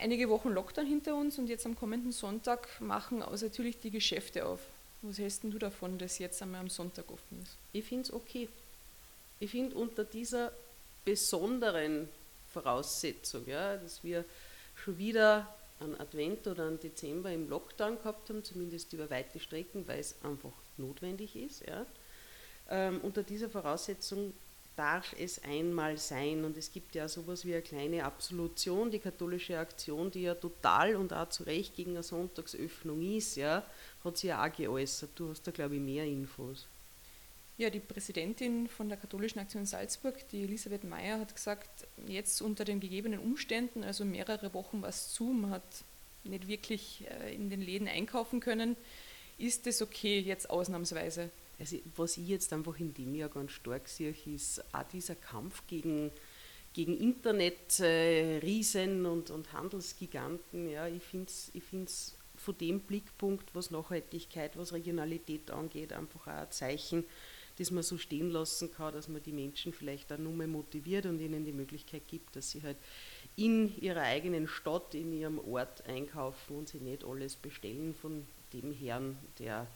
einige 0.00 0.28
Wochen 0.28 0.50
Lockdown 0.50 0.86
hinter 0.86 1.16
uns 1.16 1.38
und 1.38 1.48
jetzt 1.48 1.66
am 1.66 1.76
kommenden 1.76 2.12
Sonntag 2.12 2.68
machen 2.80 3.22
also 3.22 3.46
natürlich 3.46 3.78
die 3.80 3.90
Geschäfte 3.90 4.46
auf. 4.46 4.60
Was 5.02 5.18
hältst 5.18 5.42
denn 5.42 5.50
du 5.50 5.58
davon, 5.58 5.98
dass 5.98 6.18
jetzt 6.18 6.40
einmal 6.42 6.60
am 6.60 6.70
Sonntag 6.70 7.10
offen 7.10 7.40
ist? 7.42 7.56
Ich 7.72 7.84
finde 7.84 8.04
es 8.04 8.12
okay. 8.12 8.48
Ich 9.40 9.50
finde 9.50 9.76
unter 9.76 10.04
dieser 10.04 10.52
besonderen 11.06 12.08
Voraussetzung, 12.52 13.46
ja, 13.46 13.76
dass 13.76 14.04
wir 14.04 14.24
schon 14.74 14.98
wieder 14.98 15.48
einen 15.80 15.98
Advent 16.00 16.46
oder 16.46 16.66
einen 16.66 16.80
Dezember 16.80 17.30
im 17.30 17.48
Lockdown 17.48 17.98
gehabt 17.98 18.28
haben, 18.28 18.44
zumindest 18.44 18.92
über 18.92 19.08
weite 19.08 19.38
Strecken, 19.40 19.86
weil 19.86 20.00
es 20.00 20.16
einfach 20.22 20.52
notwendig 20.76 21.36
ist. 21.36 21.64
Ja. 21.66 21.86
Ähm, 22.68 23.00
unter 23.02 23.22
dieser 23.22 23.48
Voraussetzung 23.48 24.32
darf 24.74 25.14
es 25.18 25.42
einmal 25.44 25.96
sein 25.96 26.44
und 26.44 26.56
es 26.56 26.72
gibt 26.72 26.94
ja 26.94 27.08
sowas 27.08 27.44
wie 27.44 27.54
eine 27.54 27.62
kleine 27.62 28.04
Absolution, 28.04 28.90
die 28.90 28.98
katholische 28.98 29.58
Aktion, 29.58 30.10
die 30.10 30.22
ja 30.22 30.34
total 30.34 30.96
und 30.96 31.12
auch 31.12 31.28
zu 31.28 31.44
Recht 31.44 31.76
gegen 31.76 31.92
eine 31.92 32.02
Sonntagsöffnung 32.02 33.00
ist, 33.16 33.36
ja, 33.36 33.64
hat 34.04 34.18
sie 34.18 34.28
ja 34.28 34.44
auch 34.44 34.52
geäußert. 34.52 35.10
Du 35.14 35.30
hast 35.30 35.46
da, 35.46 35.50
glaube 35.50 35.76
ich, 35.76 35.80
mehr 35.80 36.04
Infos. 36.04 36.66
Ja, 37.58 37.70
die 37.70 37.80
Präsidentin 37.80 38.68
von 38.68 38.90
der 38.90 38.98
Katholischen 38.98 39.38
Aktion 39.38 39.64
Salzburg, 39.64 40.28
die 40.28 40.42
Elisabeth 40.42 40.84
Meyer, 40.84 41.18
hat 41.18 41.34
gesagt, 41.34 41.86
jetzt 42.06 42.42
unter 42.42 42.66
den 42.66 42.80
gegebenen 42.80 43.18
Umständen, 43.18 43.82
also 43.82 44.04
mehrere 44.04 44.52
Wochen 44.52 44.82
war 44.82 44.90
es 44.90 45.14
zu, 45.14 45.24
man 45.24 45.52
hat 45.52 45.62
nicht 46.24 46.48
wirklich 46.48 47.06
äh, 47.08 47.34
in 47.34 47.48
den 47.48 47.62
Läden 47.62 47.88
einkaufen 47.88 48.40
können, 48.40 48.76
ist 49.38 49.66
es 49.66 49.80
okay 49.80 50.20
jetzt 50.20 50.50
ausnahmsweise. 50.50 51.30
Also, 51.58 51.78
was 51.96 52.18
ich 52.18 52.28
jetzt 52.28 52.52
einfach 52.52 52.78
in 52.78 52.92
dem 52.92 53.14
Jahr 53.14 53.30
ganz 53.30 53.52
stark 53.52 53.88
sehe, 53.88 54.14
ist 54.26 54.62
auch 54.74 54.84
dieser 54.92 55.14
Kampf 55.14 55.62
gegen, 55.66 56.10
gegen 56.74 56.98
Internet-Riesen 56.98 59.06
und, 59.06 59.30
und 59.30 59.54
Handelsgiganten. 59.54 60.68
Ja, 60.68 60.88
ich 60.88 61.02
finde 61.02 61.30
es 61.30 61.50
ich 61.54 61.64
find's 61.64 62.18
von 62.36 62.58
dem 62.58 62.80
Blickpunkt, 62.80 63.54
was 63.54 63.70
Nachhaltigkeit, 63.70 64.58
was 64.58 64.74
Regionalität 64.74 65.50
angeht, 65.50 65.94
einfach 65.94 66.26
auch 66.26 66.32
ein 66.32 66.50
Zeichen, 66.50 67.02
das 67.58 67.70
man 67.70 67.82
so 67.82 67.98
stehen 67.98 68.30
lassen 68.30 68.70
kann, 68.70 68.92
dass 68.92 69.08
man 69.08 69.22
die 69.22 69.32
Menschen 69.32 69.72
vielleicht 69.72 70.12
auch 70.12 70.18
nur 70.18 70.32
mehr 70.32 70.46
motiviert 70.46 71.06
und 71.06 71.20
ihnen 71.20 71.44
die 71.44 71.52
Möglichkeit 71.52 72.06
gibt, 72.06 72.36
dass 72.36 72.50
sie 72.50 72.62
halt 72.62 72.76
in 73.36 73.76
ihrer 73.80 74.02
eigenen 74.02 74.48
Stadt, 74.48 74.94
in 74.94 75.12
ihrem 75.12 75.38
Ort 75.38 75.86
einkaufen 75.86 76.56
und 76.56 76.68
sie 76.68 76.80
nicht 76.80 77.04
alles 77.04 77.36
bestellen 77.36 77.94
von 77.94 78.26
dem 78.52 78.72
Herrn, 78.72 79.18
der 79.38 79.66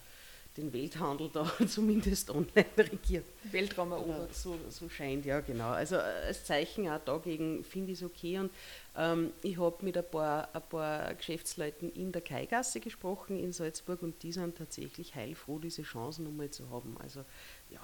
den 0.57 0.73
Welthandel 0.73 1.30
da 1.33 1.50
zumindest 1.69 2.28
online 2.30 2.66
regiert. 2.76 3.25
Weltraum 3.45 3.92
erobert. 3.92 4.35
so, 4.35 4.59
so 4.69 4.88
scheint, 4.88 5.25
ja 5.25 5.40
genau. 5.40 5.71
Also 5.71 5.97
äh, 5.97 6.26
als 6.26 6.45
Zeichen 6.45 6.88
auch 6.88 6.99
dagegen 7.04 7.62
finde 7.64 7.92
ich 7.92 7.99
es 7.99 8.04
okay. 8.04 8.38
Und 8.38 8.50
ähm, 8.97 9.33
ich 9.42 9.59
habe 9.59 9.76
mit 9.85 9.97
ein 9.97 10.04
paar, 10.11 10.49
ein 10.54 10.62
paar 10.69 11.14
Geschäftsleuten 11.14 11.92
in 11.92 12.11
der 12.12 12.23
Kaigasse 12.23 12.80
gesprochen 12.80 13.38
in 13.38 13.52
Salzburg 13.52 14.02
und 14.02 14.23
die 14.23 14.33
sind 14.33 14.59
tatsächlich 14.59 15.14
heilfroh, 15.14 15.59
diese 15.61 15.83
Chance 15.83 16.23
nochmal 16.23 16.50
zu 16.50 16.69
haben. 16.71 16.97
Also 17.00 17.25
ja, 17.71 17.80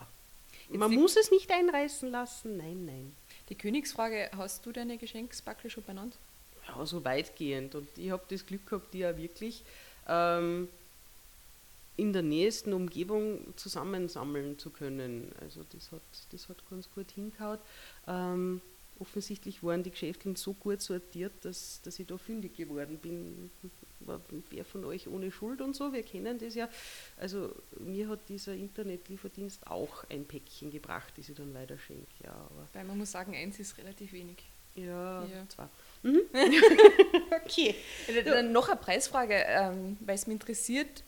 man 0.70 0.90
die- 0.90 0.96
muss 0.96 1.16
es 1.16 1.30
nicht 1.30 1.50
einreißen 1.50 2.10
lassen, 2.10 2.56
nein, 2.56 2.84
nein. 2.84 3.14
Die 3.48 3.54
Königsfrage, 3.54 4.28
hast 4.36 4.66
du 4.66 4.72
deine 4.72 4.98
Geschenksbackel 4.98 5.70
schon 5.70 5.84
benannt? 5.84 6.18
Ja, 6.66 6.84
so 6.84 7.04
weitgehend. 7.04 7.76
Und 7.76 7.86
ich 7.96 8.10
habe 8.10 8.24
das 8.28 8.44
Glück 8.44 8.66
gehabt, 8.66 8.92
die 8.92 8.98
ja 8.98 9.16
wirklich 9.16 9.62
ähm, 10.08 10.68
in 11.96 12.12
der 12.12 12.22
nächsten 12.22 12.72
Umgebung 12.72 13.54
zusammensammeln 13.56 14.58
zu 14.58 14.70
können. 14.70 15.32
Also 15.40 15.64
das 15.72 15.90
hat, 15.92 16.02
das 16.30 16.48
hat 16.48 16.58
ganz 16.68 16.88
gut 16.94 17.10
hingehauen. 17.12 17.58
Ähm, 18.06 18.60
offensichtlich 18.98 19.62
waren 19.62 19.82
die 19.82 19.90
Geschäfte 19.90 20.32
so 20.36 20.52
gut 20.54 20.80
sortiert, 20.82 21.32
dass, 21.42 21.80
dass 21.82 21.98
ich 21.98 22.06
da 22.06 22.16
fündig 22.18 22.56
geworden 22.56 22.98
bin. 22.98 23.50
War 24.00 24.20
wer 24.50 24.64
von 24.64 24.84
euch 24.84 25.08
ohne 25.08 25.32
Schuld 25.32 25.60
und 25.62 25.74
so, 25.74 25.92
wir 25.92 26.02
kennen 26.02 26.38
das 26.38 26.54
ja. 26.54 26.68
Also 27.16 27.50
mir 27.80 28.08
hat 28.08 28.20
dieser 28.28 28.54
Internetlieferdienst 28.54 29.66
auch 29.66 30.04
ein 30.10 30.24
Päckchen 30.26 30.70
gebracht, 30.70 31.12
das 31.16 31.28
ich 31.30 31.34
dann 31.34 31.52
weiter 31.54 31.78
schenke. 31.78 32.06
Ja, 32.22 32.32
aber 32.32 32.68
Weil 32.74 32.84
man 32.84 32.98
muss 32.98 33.10
sagen, 33.10 33.34
eins 33.34 33.58
ist 33.58 33.76
relativ 33.78 34.12
wenig. 34.12 34.36
ja, 34.74 35.24
Ja. 35.24 35.48
zwei. 35.48 35.66
Mhm. 36.02 36.20
okay. 37.44 37.74
Dann 38.24 38.52
noch 38.52 38.68
eine 38.68 38.78
Preisfrage, 38.78 39.34
ähm, 39.48 39.96
weil 40.00 40.14
es 40.14 40.26
mich 40.26 40.34
interessiert. 40.34 41.02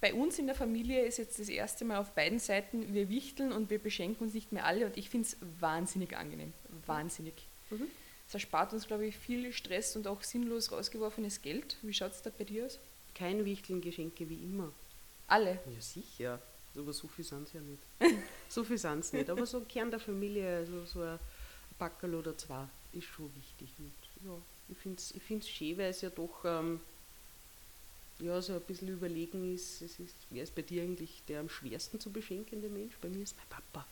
Bei 0.00 0.12
uns 0.12 0.38
in 0.38 0.46
der 0.46 0.54
Familie 0.54 1.04
ist 1.04 1.16
jetzt 1.16 1.38
das 1.38 1.48
erste 1.48 1.84
Mal 1.84 1.98
auf 1.98 2.12
beiden 2.12 2.38
Seiten, 2.38 2.92
wir 2.92 3.08
wichteln 3.08 3.52
und 3.52 3.70
wir 3.70 3.78
beschenken 3.78 4.24
uns 4.24 4.34
nicht 4.34 4.52
mehr 4.52 4.66
alle 4.66 4.86
und 4.86 4.96
ich 4.96 5.08
finde 5.08 5.28
es 5.28 5.36
wahnsinnig 5.60 6.16
angenehm. 6.16 6.52
Wahnsinnig. 6.84 7.34
Mhm. 7.70 7.88
Es 8.28 8.34
erspart 8.34 8.72
uns, 8.72 8.86
glaube 8.86 9.06
ich, 9.06 9.16
viel 9.16 9.52
Stress 9.52 9.96
und 9.96 10.06
auch 10.06 10.22
sinnlos 10.22 10.72
rausgeworfenes 10.72 11.42
Geld. 11.42 11.76
Wie 11.82 11.94
schaut 11.94 12.12
es 12.12 12.22
da 12.22 12.30
bei 12.36 12.44
dir 12.44 12.66
aus? 12.66 12.78
Kein 13.14 13.44
Wichteln-Geschenke 13.44 14.28
wie 14.28 14.42
immer. 14.42 14.72
Alle. 15.28 15.52
Ja, 15.52 15.80
sicher. 15.80 16.40
Aber 16.76 16.92
so 16.92 17.08
viel 17.08 17.24
sind 17.24 17.44
es 17.44 17.54
ja 17.54 17.60
nicht. 17.60 17.82
so 18.48 18.64
viel 18.64 18.78
sind 18.78 19.00
es 19.00 19.12
nicht. 19.12 19.30
Aber 19.30 19.46
so 19.46 19.58
ein 19.58 19.68
Kern 19.68 19.90
der 19.90 20.00
Familie, 20.00 20.58
also 20.58 20.84
so 20.84 21.00
ein 21.00 21.18
Backerl 21.78 22.16
oder 22.16 22.36
zwei, 22.36 22.66
ist 22.92 23.06
schon 23.06 23.30
wichtig. 23.36 23.70
Und 23.78 23.92
ja, 24.24 24.36
ich 24.68 24.76
finde 24.76 24.98
es 24.98 25.12
ich 25.12 25.22
find's 25.22 25.48
schön, 25.48 25.78
weil 25.78 25.90
es 25.90 26.00
ja 26.02 26.10
doch 26.10 26.44
ähm, 26.44 26.80
ja, 28.20 28.40
so 28.40 28.54
ein 28.54 28.60
bisschen 28.62 28.88
überlegen 28.88 29.54
ist. 29.54 29.82
Es 29.82 29.98
ist 30.00 30.16
wer 30.30 30.42
ist 30.42 30.54
bei 30.54 30.62
dir 30.62 30.82
eigentlich 30.82 31.22
der 31.28 31.40
am 31.40 31.48
schwersten 31.48 32.00
zu 32.00 32.10
beschenkende 32.10 32.68
Mensch? 32.68 32.94
Bei 33.00 33.08
mir 33.08 33.22
ist 33.22 33.36
mein 33.36 33.46
Papa. 33.48 33.86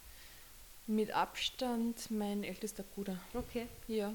Mit 0.87 1.11
Abstand 1.12 2.11
mein 2.11 2.45
ältester 2.45 2.83
Bruder. 2.83 3.19
Okay. 3.33 3.66
Ja. 3.88 4.14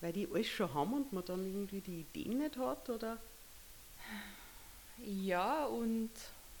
Weil 0.00 0.12
die 0.12 0.28
alles 0.32 0.48
schon 0.48 0.72
haben 0.72 0.94
und 0.94 1.12
man 1.12 1.24
dann 1.24 1.44
irgendwie 1.44 1.80
die 1.80 2.00
Ideen 2.00 2.38
nicht 2.38 2.56
hat, 2.56 2.88
oder? 2.88 3.18
Ja, 5.04 5.66
und 5.66 6.10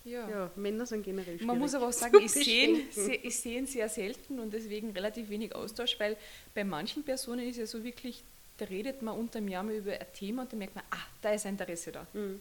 ja. 0.04 0.28
Ja, 0.28 0.50
Männer 0.56 0.86
sind 0.86 1.02
generell 1.02 1.36
Man 1.42 1.58
muss 1.58 1.72
schwierig 1.72 1.82
aber 1.82 1.88
auch 1.88 1.92
sagen, 1.98 2.18
ich 2.24 2.32
sehe 2.32 2.78
ich 3.22 3.36
sehe 3.36 3.58
ihn 3.58 3.66
sehr 3.66 3.88
selten 3.88 4.38
und 4.38 4.52
deswegen 4.52 4.90
relativ 4.90 5.28
wenig 5.28 5.54
Austausch, 5.54 5.98
weil 5.98 6.16
bei 6.54 6.64
manchen 6.64 7.02
Personen 7.02 7.46
ist 7.48 7.56
ja 7.56 7.66
so 7.66 7.84
wirklich, 7.84 8.22
da 8.60 8.66
redet 8.66 9.00
man 9.00 9.18
unterm 9.18 9.48
Jahr 9.48 9.62
mal 9.62 9.74
über 9.74 9.92
ein 9.92 10.12
Thema 10.12 10.42
und 10.42 10.52
dann 10.52 10.58
merkt 10.58 10.74
man, 10.74 10.84
ah, 10.90 11.06
da 11.22 11.32
ist 11.32 11.46
ein 11.46 11.54
Interesse 11.54 11.92
da. 11.92 12.06
Mhm. 12.12 12.40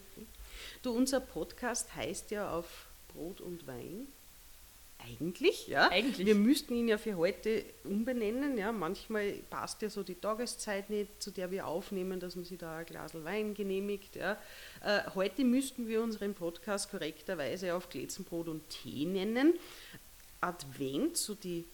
Du, 0.81 0.91
unser 0.91 1.21
Podcast 1.21 1.95
heißt 1.95 2.31
ja 2.31 2.51
auf 2.51 2.87
Brot 3.13 3.39
und 3.39 3.65
Wein. 3.67 4.07
Eigentlich, 4.97 5.67
ja. 5.67 5.89
Eigentlich. 5.89 6.27
Wir 6.27 6.35
müssten 6.35 6.75
ihn 6.75 6.89
ja 6.89 6.97
für 6.97 7.15
heute 7.15 7.63
umbenennen. 7.85 8.57
Ja. 8.57 8.73
Manchmal 8.73 9.31
passt 9.49 9.81
ja 9.81 9.89
so 9.89 10.03
die 10.03 10.15
Tageszeit 10.15 10.89
nicht, 10.89 11.23
zu 11.23 11.31
der 11.31 11.51
wir 11.51 11.67
aufnehmen, 11.67 12.19
dass 12.19 12.35
man 12.35 12.43
sich 12.43 12.57
da 12.57 12.79
ein 12.79 12.85
Glas 12.85 13.13
Wein 13.23 13.53
genehmigt. 13.53 14.17
Ja. 14.17 14.37
Äh, 14.83 15.09
heute 15.15 15.45
müssten 15.45 15.87
wir 15.87 16.03
unseren 16.03 16.33
Podcast 16.33 16.91
korrekterweise 16.91 17.75
auf 17.75 17.89
Glätzenbrot 17.89 18.49
und 18.49 18.67
Tee 18.69 19.05
nennen. 19.05 19.53
Advent, 20.41 21.15
so 21.15 21.33
die 21.33 21.65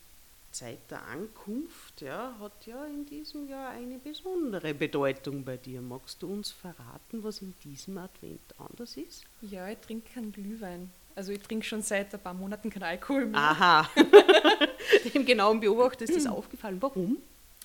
Zeit 0.57 0.89
der 0.89 1.05
Ankunft, 1.07 2.01
ja, 2.01 2.35
hat 2.39 2.65
ja 2.65 2.85
in 2.85 3.05
diesem 3.05 3.47
Jahr 3.47 3.69
eine 3.71 3.97
besondere 3.99 4.73
Bedeutung 4.73 5.43
bei 5.43 5.57
dir. 5.57 5.81
Magst 5.81 6.21
du 6.21 6.31
uns 6.31 6.51
verraten, 6.51 7.23
was 7.23 7.41
in 7.41 7.53
diesem 7.63 7.97
Advent 7.97 8.41
anders 8.57 8.97
ist? 8.97 9.23
Ja, 9.41 9.67
ich 9.69 9.77
trinke 9.79 10.13
keinen 10.13 10.31
Glühwein. 10.31 10.91
Also 11.15 11.31
ich 11.31 11.39
trinke 11.41 11.65
schon 11.65 11.81
seit 11.81 12.13
ein 12.13 12.19
paar 12.19 12.33
Monaten 12.33 12.69
keinen 12.69 12.83
Alkohol 12.83 13.25
mehr. 13.27 13.39
Aha. 13.39 13.89
Dem 15.13 15.25
genauen 15.25 15.59
Beobachter 15.59 16.03
ist 16.05 16.15
das 16.15 16.27
aufgefallen. 16.27 16.81
Warum? 16.81 17.17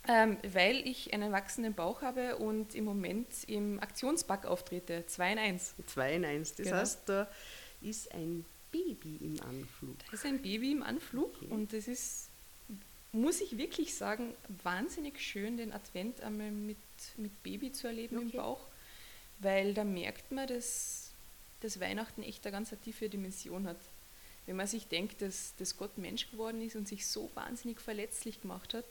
Ähm, 0.08 0.38
weil 0.52 0.76
ich 0.88 1.12
einen 1.12 1.30
wachsenden 1.32 1.74
Bauch 1.74 2.00
habe 2.02 2.36
und 2.36 2.74
im 2.74 2.84
Moment 2.84 3.26
im 3.46 3.78
Aktionspack 3.80 4.46
auftrete. 4.46 5.04
2 5.06 5.32
in 5.32 5.38
1. 5.38 5.74
2 5.86 6.14
in 6.14 6.24
1. 6.24 6.54
Das 6.54 6.64
Genau. 6.66 6.76
heißt, 6.78 7.08
da 7.08 7.28
ist 7.82 8.12
ein 8.14 8.44
Baby 8.72 9.16
im 9.20 9.40
Anflug. 9.42 9.96
Da 10.06 10.12
ist 10.12 10.24
ein 10.24 10.40
Baby 10.40 10.72
im 10.72 10.82
Anflug 10.82 11.34
Okay. 11.36 11.48
und 11.50 11.72
es 11.74 11.86
ist, 11.88 12.29
muss 13.12 13.40
ich 13.40 13.58
wirklich 13.58 13.94
sagen, 13.94 14.34
wahnsinnig 14.62 15.20
schön, 15.20 15.56
den 15.56 15.72
Advent 15.72 16.20
einmal 16.20 16.50
mit, 16.50 16.76
mit 17.16 17.42
Baby 17.42 17.72
zu 17.72 17.88
erleben 17.88 18.16
im 18.20 18.28
Okay. 18.28 18.36
Bauch, 18.36 18.60
weil 19.40 19.74
da 19.74 19.84
merkt 19.84 20.30
man, 20.30 20.46
dass, 20.46 21.10
dass 21.60 21.80
Weihnachten 21.80 22.22
echt 22.22 22.44
eine 22.46 22.52
ganz 22.52 22.72
tiefe 22.84 23.08
Dimension 23.08 23.66
hat. 23.66 23.78
Wenn 24.46 24.56
man 24.56 24.66
sich 24.66 24.86
denkt, 24.86 25.22
dass, 25.22 25.54
dass 25.58 25.76
Gott 25.76 25.98
Mensch 25.98 26.30
geworden 26.30 26.62
ist 26.62 26.76
und 26.76 26.88
sich 26.88 27.06
so 27.06 27.30
wahnsinnig 27.34 27.80
verletzlich 27.80 28.40
gemacht 28.40 28.74
hat. 28.74 28.84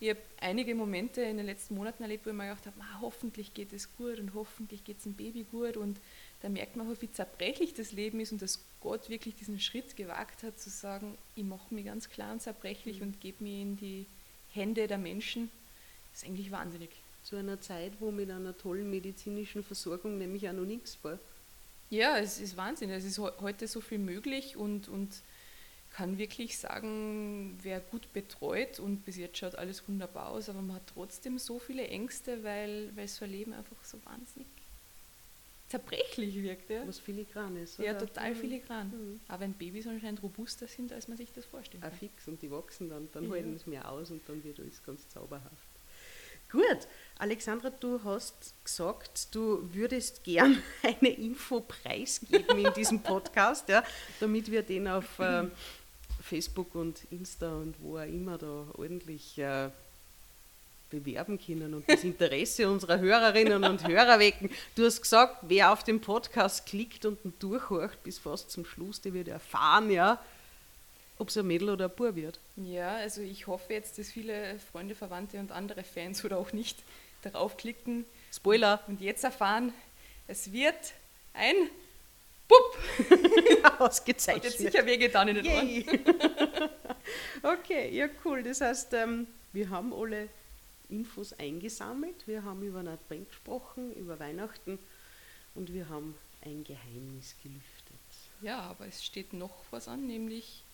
Ich 0.00 0.10
habe 0.10 0.20
einige 0.40 0.74
Momente 0.74 1.22
in 1.22 1.36
den 1.36 1.46
letzten 1.46 1.76
Monaten 1.76 2.02
erlebt, 2.02 2.26
wo 2.26 2.30
ich 2.30 2.36
mir 2.36 2.48
gedacht 2.48 2.66
habe, 2.66 2.78
"Ma, 2.78 3.00
hoffentlich 3.00 3.54
geht 3.54 3.72
es 3.72 3.94
gut 3.96 4.18
und 4.18 4.34
hoffentlich 4.34 4.84
geht 4.84 4.98
es 4.98 5.04
dem 5.04 5.14
Baby 5.14 5.44
gut. 5.50 5.76
Und 5.76 5.98
da 6.44 6.50
merkt 6.50 6.76
man, 6.76 6.86
wie 7.00 7.10
zerbrechlich 7.10 7.72
das 7.72 7.92
Leben 7.92 8.20
ist 8.20 8.30
und 8.30 8.42
dass 8.42 8.58
Gott 8.82 9.08
wirklich 9.08 9.34
diesen 9.34 9.58
Schritt 9.58 9.96
gewagt 9.96 10.42
hat, 10.42 10.60
zu 10.60 10.68
sagen, 10.68 11.16
ich 11.36 11.42
mache 11.42 11.72
mich 11.72 11.86
ganz 11.86 12.10
klar 12.10 12.32
und 12.32 12.42
zerbrechlich 12.42 13.00
und 13.00 13.18
gebe 13.18 13.42
mich 13.42 13.62
in 13.62 13.76
die 13.78 14.04
Hände 14.52 14.86
der 14.86 14.98
Menschen. 14.98 15.50
Das 16.12 16.20
ist 16.22 16.28
eigentlich 16.28 16.50
wahnsinnig. 16.50 16.90
Zu 17.22 17.36
einer 17.36 17.62
Zeit, 17.62 17.92
wo 17.98 18.10
mit 18.10 18.30
einer 18.30 18.54
tollen 18.58 18.90
medizinischen 18.90 19.64
Versorgung 19.64 20.18
nämlich 20.18 20.46
auch 20.46 20.52
noch 20.52 20.66
nichts 20.66 20.98
war. 21.02 21.18
Ja, 21.88 22.18
es 22.18 22.38
ist 22.38 22.58
Wahnsinn. 22.58 22.90
Es 22.90 23.06
ist 23.06 23.18
heu- 23.18 23.32
heute 23.40 23.66
so 23.66 23.80
viel 23.80 23.98
möglich 23.98 24.54
und, 24.54 24.88
und 24.88 25.22
kann 25.94 26.18
wirklich 26.18 26.58
sagen, 26.58 27.58
wer 27.62 27.80
gut 27.80 28.12
betreut 28.12 28.80
und 28.80 29.06
bis 29.06 29.16
jetzt 29.16 29.38
schaut 29.38 29.54
alles 29.54 29.88
wunderbar 29.88 30.28
aus, 30.28 30.50
aber 30.50 30.60
man 30.60 30.76
hat 30.76 30.88
trotzdem 30.92 31.38
so 31.38 31.58
viele 31.58 31.88
Ängste, 31.88 32.44
weil, 32.44 32.94
weil 32.96 33.08
so 33.08 33.24
ein 33.24 33.30
Leben 33.30 33.54
einfach 33.54 33.82
so 33.82 33.96
wahnsinnig 34.04 34.46
zerbrechlich 35.68 36.34
wirkt. 36.42 36.70
Ja, 36.70 36.86
Was 36.86 36.98
filigran 36.98 37.56
ist. 37.56 37.78
ja 37.78 37.90
oder? 37.92 38.00
total 38.06 38.30
Mhm. 38.32 38.36
filigran. 38.36 38.88
Mhm. 38.88 39.20
Aber 39.28 39.40
wenn 39.40 39.52
Babys 39.54 39.86
anscheinend 39.86 40.22
robuster 40.22 40.66
sind, 40.68 40.92
als 40.92 41.08
man 41.08 41.16
sich 41.16 41.32
das 41.32 41.44
vorstellt. 41.44 41.84
Auch 41.84 41.92
fix 41.92 42.28
und 42.28 42.40
die 42.42 42.50
wachsen 42.50 42.88
dann, 42.88 43.08
dann 43.12 43.24
Ja. 43.24 43.30
halten 43.30 43.54
es 43.54 43.66
mehr 43.66 43.90
aus 43.90 44.10
und 44.10 44.28
dann 44.28 44.42
wird 44.44 44.60
alles 44.60 44.82
ganz 44.84 45.08
zauberhaft. 45.08 45.68
Gut, 46.52 46.86
Alexandra, 47.18 47.70
du 47.70 48.04
hast 48.04 48.54
gesagt, 48.62 49.34
du 49.34 49.68
würdest 49.74 50.22
gern 50.22 50.62
eine 50.82 51.08
Info 51.10 51.60
preisgeben 51.60 52.58
in 52.64 52.72
diesem 52.74 53.02
Podcast, 53.02 53.68
ja, 53.68 53.82
damit 54.20 54.48
wir 54.50 54.62
den 54.62 54.86
auf 54.86 55.16
ähm, 55.18 55.50
Facebook 56.22 56.74
und 56.76 57.04
Insta 57.10 57.56
und 57.56 57.74
wo 57.80 57.98
auch 57.98 58.02
immer 58.06 58.38
da 58.38 58.68
ordentlich 58.74 59.36
äh, 59.38 59.70
bewerben 61.00 61.38
können 61.38 61.74
und 61.74 61.88
das 61.90 62.04
Interesse 62.04 62.68
unserer 62.70 62.98
Hörerinnen 62.98 63.64
und 63.64 63.86
Hörer 63.86 64.18
wecken. 64.18 64.50
Du 64.74 64.84
hast 64.84 65.02
gesagt, 65.02 65.38
wer 65.42 65.72
auf 65.72 65.82
den 65.82 66.00
Podcast 66.00 66.66
klickt 66.66 67.04
und 67.04 67.18
durchhorcht 67.42 68.02
bis 68.02 68.18
fast 68.18 68.50
zum 68.50 68.64
Schluss, 68.64 69.00
der 69.00 69.14
wird 69.14 69.28
erfahren, 69.28 69.90
ja, 69.90 70.22
ob 71.18 71.28
es 71.28 71.36
ein 71.36 71.46
Mädel 71.46 71.70
oder 71.70 71.86
ein 71.86 71.94
Bub 71.94 72.16
wird. 72.16 72.40
Ja, 72.56 72.96
also 72.96 73.20
ich 73.20 73.46
hoffe 73.46 73.72
jetzt, 73.72 73.98
dass 73.98 74.10
viele 74.10 74.58
Freunde, 74.72 74.94
Verwandte 74.94 75.38
und 75.38 75.52
andere 75.52 75.84
Fans 75.84 76.24
oder 76.24 76.38
auch 76.38 76.52
nicht 76.52 76.78
darauf 77.22 77.56
klicken 77.56 78.04
Spoiler, 78.32 78.82
und 78.88 79.00
jetzt 79.00 79.24
erfahren, 79.24 79.72
es 80.26 80.52
wird 80.52 80.94
ein 81.34 81.54
Bub. 82.48 82.78
Hat 83.62 83.80
ausgezeichnet. 83.80 84.44
jetzt 84.44 84.58
sicher 84.58 84.84
wehgetan 84.84 85.28
in 85.28 85.36
den 85.36 85.46
Ohren. 85.46 85.68
Yay. 85.68 85.86
okay, 87.42 87.90
ja 87.90 88.08
cool. 88.24 88.42
Das 88.42 88.60
heißt, 88.60 88.92
ähm, 88.94 89.26
wir 89.52 89.70
haben 89.70 89.92
alle 89.92 90.28
Infos 90.88 91.32
eingesammelt, 91.32 92.26
wir 92.26 92.44
haben 92.44 92.62
über 92.62 92.80
Advent 92.80 93.28
gesprochen, 93.28 93.92
über 93.94 94.18
Weihnachten 94.18 94.78
und 95.54 95.72
wir 95.72 95.88
haben 95.88 96.14
ein 96.42 96.64
Geheimnis 96.64 97.36
gelüftet. 97.42 97.94
Ja, 98.42 98.60
aber 98.60 98.86
es 98.86 99.04
steht 99.04 99.32
noch 99.32 99.64
was 99.70 99.88
an, 99.88 100.06
nämlich 100.06 100.64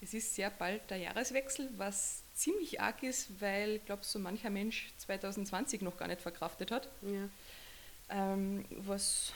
es 0.00 0.12
ist 0.14 0.34
sehr 0.34 0.50
bald 0.50 0.90
der 0.90 0.98
Jahreswechsel, 0.98 1.70
was 1.76 2.22
ziemlich 2.34 2.80
arg 2.80 3.02
ist, 3.02 3.40
weil, 3.40 3.76
ich 3.76 3.86
glaube, 3.86 4.04
so 4.04 4.18
mancher 4.18 4.50
Mensch 4.50 4.92
2020 4.98 5.80
noch 5.80 5.96
gar 5.96 6.08
nicht 6.08 6.20
verkraftet 6.20 6.70
hat. 6.70 6.88
Ja. 7.02 7.28
Ähm, 8.10 8.64
was 8.70 9.32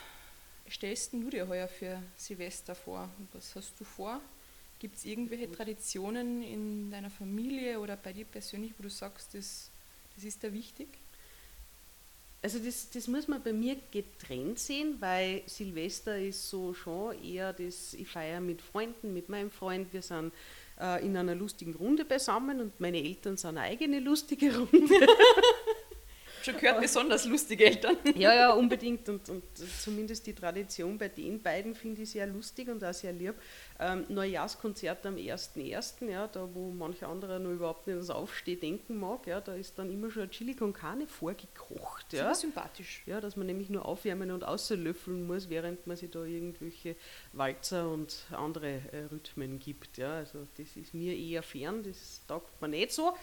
stellst 0.69 1.12
du 1.12 1.31
dir 1.31 1.49
heuer 1.49 1.67
für 1.67 2.02
Silvester 2.17 2.75
vor? 2.75 3.09
Was 3.33 3.57
hast 3.57 3.81
du 3.81 3.85
vor? 3.85 4.21
Gibt 4.79 4.97
es 4.97 5.05
irgendwelche 5.05 5.50
Traditionen 5.50 6.43
in 6.43 6.90
deiner 6.90 7.11
Familie 7.11 7.81
oder 7.81 7.97
bei 7.97 8.12
dir 8.12 8.25
persönlich, 8.25 8.73
wo 8.79 8.83
du 8.83 8.90
sagst, 8.90 9.35
das, 9.35 9.70
das 10.21 10.27
ist 10.27 10.45
da 10.45 10.53
wichtig? 10.53 10.89
Also 12.43 12.59
das, 12.59 12.91
das 12.91 13.07
muss 13.07 13.27
man 13.29 13.43
bei 13.43 13.53
mir 13.53 13.77
getrennt 13.91 14.59
sehen, 14.59 14.97
weil 15.00 15.43
Silvester 15.47 16.19
ist 16.19 16.49
so 16.49 16.75
schon 16.75 17.23
eher 17.23 17.53
das, 17.53 17.95
ich 17.95 18.09
feiere 18.09 18.41
mit 18.41 18.61
Freunden, 18.61 19.15
mit 19.15 19.29
meinem 19.29 19.50
Freund, 19.50 19.93
wir 19.93 20.03
sind 20.03 20.33
äh, 20.79 21.05
in 21.05 21.17
einer 21.17 21.35
lustigen 21.35 21.75
Runde 21.75 22.05
beisammen 22.05 22.61
und 22.61 22.81
meine 22.81 22.99
Eltern 22.99 23.37
sind 23.37 23.50
eine 23.50 23.62
eigene 23.62 24.00
lustige 24.00 24.57
Runde. 24.57 24.71
Schon 26.50 26.61
gehört, 26.61 26.80
besonders 26.80 27.25
lustige 27.26 27.66
Eltern. 27.66 27.97
Ja, 28.16 28.35
ja, 28.35 28.52
unbedingt. 28.52 29.09
Und, 29.09 29.28
und 29.28 29.42
zumindest 29.80 30.26
die 30.26 30.35
Tradition 30.35 30.99
bei 30.99 31.09
den 31.09 31.42
beiden 31.42 31.75
finde 31.75 32.02
ich 32.02 32.11
sehr 32.11 32.26
lustig 32.26 32.69
und 32.69 32.83
auch 32.85 32.92
sehr 32.92 33.12
lieb. 33.12 33.35
Ähm, 33.78 34.04
Neujahrskonzert 34.09 35.07
am 35.07 35.16
1.1., 35.16 36.09
ja, 36.11 36.27
da 36.27 36.48
wo 36.53 36.70
manche 36.70 37.07
andere 37.07 37.40
noch 37.40 37.51
überhaupt 37.51 37.87
nicht 37.87 37.94
ans 37.94 38.11
Aufstehen 38.11 38.61
denken 38.61 38.98
mag, 38.98 39.27
ja, 39.27 39.40
da 39.40 39.55
ist 39.55 39.79
dann 39.79 39.90
immer 39.90 40.11
schon 40.11 40.25
ein 40.25 40.31
Chili 40.31 40.55
con 40.55 40.72
Carne 40.72 41.07
vorgekocht. 41.07 42.12
Ja. 42.12 42.22
Super 42.22 42.35
sympathisch. 42.35 43.03
Ja, 43.07 43.20
dass 43.20 43.37
man 43.37 43.46
nämlich 43.46 43.70
nur 43.70 43.87
aufwärmen 43.87 44.31
und 44.31 44.44
auslöffeln 44.44 45.27
muss, 45.27 45.48
während 45.48 45.87
man 45.87 45.96
sich 45.96 46.11
da 46.11 46.25
irgendwelche 46.25 46.96
Walzer 47.33 47.88
und 47.88 48.27
andere 48.33 48.81
äh, 48.92 49.05
Rhythmen 49.11 49.59
gibt. 49.59 49.98
Ja. 49.98 50.14
Also 50.16 50.46
das 50.57 50.77
ist 50.77 50.94
mir 50.94 51.16
eher 51.16 51.42
fern, 51.42 51.83
das 51.83 52.22
taugt 52.27 52.61
mir 52.61 52.68
nicht 52.68 52.92
so. 52.92 53.14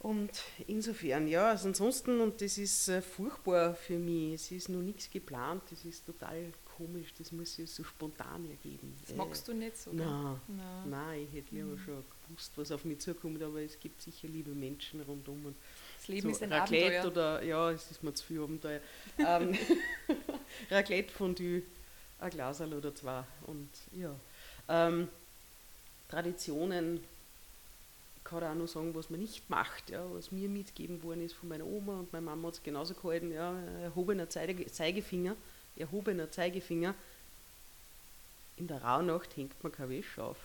Und 0.00 0.30
insofern, 0.66 1.28
ja, 1.28 1.50
also 1.50 1.68
ansonsten, 1.68 2.20
und 2.20 2.40
das 2.40 2.56
ist 2.56 2.88
äh, 2.88 3.02
furchtbar 3.02 3.74
für 3.74 3.98
mich, 3.98 4.34
es 4.34 4.50
ist 4.50 4.68
noch 4.70 4.80
nichts 4.80 5.10
geplant, 5.10 5.62
das 5.70 5.84
ist 5.84 6.06
total 6.06 6.52
komisch, 6.78 7.12
das 7.18 7.30
muss 7.32 7.54
sich 7.54 7.70
so 7.70 7.84
spontan 7.84 8.48
ergeben. 8.48 8.96
Das 9.06 9.14
magst 9.14 9.46
du 9.46 9.52
nicht 9.52 9.76
so. 9.76 9.90
gell? 9.90 10.00
Nein, 10.06 10.40
Nein. 10.48 10.88
nein, 10.90 11.28
ich 11.30 11.36
hätte 11.38 11.54
lieber 11.54 11.76
schon 11.84 12.02
gewusst, 12.26 12.52
was 12.56 12.72
auf 12.72 12.86
mich 12.86 12.98
zukommt, 13.00 13.42
aber 13.42 13.60
es 13.60 13.78
gibt 13.78 14.00
sicher 14.00 14.26
liebe 14.28 14.52
Menschen 14.52 15.02
rundum. 15.02 15.44
Und 15.44 15.56
Das 15.98 16.08
Leben 16.08 16.22
so 16.22 16.30
ist 16.30 16.42
ein 16.44 16.52
Raclette 16.54 17.00
Abenteuer. 17.02 17.10
oder, 17.12 17.42
ja, 17.44 17.70
es 17.70 17.90
ist 17.90 18.02
mir 18.02 18.14
zu 18.14 18.24
viel 18.24 18.40
Abenteuer. 18.40 18.80
ähm, 19.18 19.54
Raclette 20.70 21.12
Fondue, 21.12 21.62
ein 22.20 22.30
Glasal 22.30 22.72
oder 22.72 22.94
zwei. 22.94 23.22
Und 23.46 23.68
ja, 23.92 24.14
ähm, 24.66 25.08
Traditionen, 26.08 27.00
kann 28.30 28.44
auch 28.44 28.54
noch 28.54 28.68
sagen, 28.68 28.94
was 28.94 29.10
man 29.10 29.20
nicht 29.20 29.48
macht, 29.50 29.90
ja, 29.90 30.02
was 30.12 30.30
mir 30.32 30.48
mitgegeben 30.48 31.02
worden 31.02 31.24
ist 31.24 31.34
von 31.34 31.48
meiner 31.48 31.66
Oma 31.66 31.98
und 32.00 32.12
meine 32.12 32.24
Mama 32.24 32.48
hat 32.48 32.54
es 32.54 32.62
genauso 32.62 32.94
gehalten, 32.94 33.32
ja, 33.32 33.58
erhobener 33.82 34.28
Zeige, 34.30 34.66
Zeigefinger, 34.70 35.34
erhobener 35.76 36.30
Zeigefinger. 36.30 36.94
In 38.56 38.66
der 38.66 38.82
Rauhnacht 38.82 39.36
hängt 39.36 39.62
man 39.62 39.72
keine 39.72 39.90
Wäsche 39.90 40.22
auf. 40.22 40.36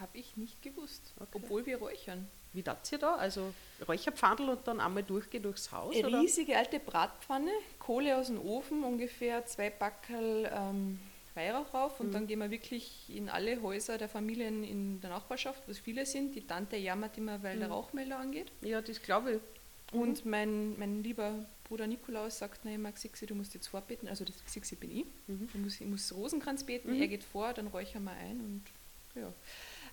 Habe 0.00 0.18
ich 0.18 0.36
nicht 0.36 0.60
gewusst, 0.62 1.00
Okay. 1.18 1.28
obwohl 1.34 1.64
wir 1.66 1.78
räuchern. 1.78 2.28
Wie 2.52 2.62
das 2.62 2.90
ihr 2.90 2.98
da? 2.98 3.16
Also 3.16 3.52
Räucherpfandel 3.86 4.48
und 4.48 4.66
dann 4.66 4.80
einmal 4.80 5.02
durchgehen 5.02 5.42
durchs 5.42 5.70
Haus? 5.72 5.94
Eine 5.94 6.20
riesige 6.20 6.56
alte 6.56 6.80
Bratpfanne, 6.80 7.50
Kohle 7.78 8.16
aus 8.16 8.28
dem 8.28 8.40
Ofen, 8.40 8.82
ungefähr 8.82 9.44
zwei 9.46 9.68
Backerl 9.70 10.50
ähm, 10.52 10.98
Weihrauch 11.36 11.72
rauf 11.74 12.00
und 12.00 12.08
Mhm. 12.08 12.12
dann 12.12 12.26
gehen 12.26 12.38
wir 12.40 12.50
wirklich 12.50 13.04
in 13.14 13.28
alle 13.28 13.60
Häuser 13.62 13.98
der 13.98 14.08
Familien 14.08 14.64
in 14.64 15.00
der 15.00 15.10
Nachbarschaft, 15.10 15.62
was 15.66 15.78
viele 15.78 16.06
sind. 16.06 16.34
Die 16.34 16.46
Tante 16.46 16.76
jammert 16.76 17.16
immer, 17.18 17.42
weil 17.42 17.58
der 17.58 17.68
Mhm. 17.68 17.74
Rauchmelder 17.74 18.18
angeht. 18.18 18.50
Ja, 18.62 18.80
das 18.80 19.00
glaube 19.02 19.32
ich. 19.34 19.40
Und 19.94 20.24
mein, 20.24 20.76
mein 20.78 21.02
lieber 21.02 21.46
Bruder 21.64 21.86
Nikolaus 21.86 22.38
sagt, 22.38 22.60
na 22.64 22.72
immer, 22.72 22.90
Xixi, 22.92 23.26
du 23.26 23.34
musst 23.34 23.54
jetzt 23.54 23.68
vorbeten. 23.68 24.08
Also 24.08 24.24
das 24.24 24.44
Xixi 24.44 24.74
bin 24.76 24.90
ich. 24.90 25.04
Mhm. 25.26 25.48
Ich 25.54 25.60
muss, 25.60 25.80
ich 25.80 25.86
muss 25.86 26.12
Rosenkranz 26.14 26.64
beten, 26.64 26.94
Mhm. 26.94 27.00
er 27.02 27.08
geht 27.08 27.22
vor, 27.24 27.52
dann 27.52 27.68
räuchern 27.68 28.04
wir 28.04 28.12
ein 28.12 28.40
und 28.40 28.62
ja. 29.20 29.32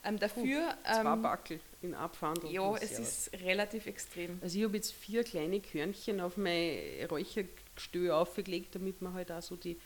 Ähm, 0.05 0.19
dafür, 0.19 0.75
Zwei 0.83 1.13
ähm, 1.13 1.21
Backel 1.21 1.59
in 1.81 1.93
Abpfandel. 1.93 2.51
ja, 2.51 2.75
es 2.75 2.99
ist 2.99 3.31
relativ 3.41 3.85
extrem. 3.85 4.37
Also 4.41 4.57
ich 4.57 4.65
habe 4.65 4.75
jetzt 4.75 4.91
vier 4.91 5.23
kleine 5.23 5.61
Körnchen 5.61 6.19
auf 6.19 6.35
mein 6.35 6.77
Räuchergestell 7.09 8.11
aufgelegt, 8.11 8.75
damit 8.75 9.01
wir 9.01 9.13
halt 9.13 9.31
auch 9.31 9.41
so 9.41 9.55
die 9.55 9.77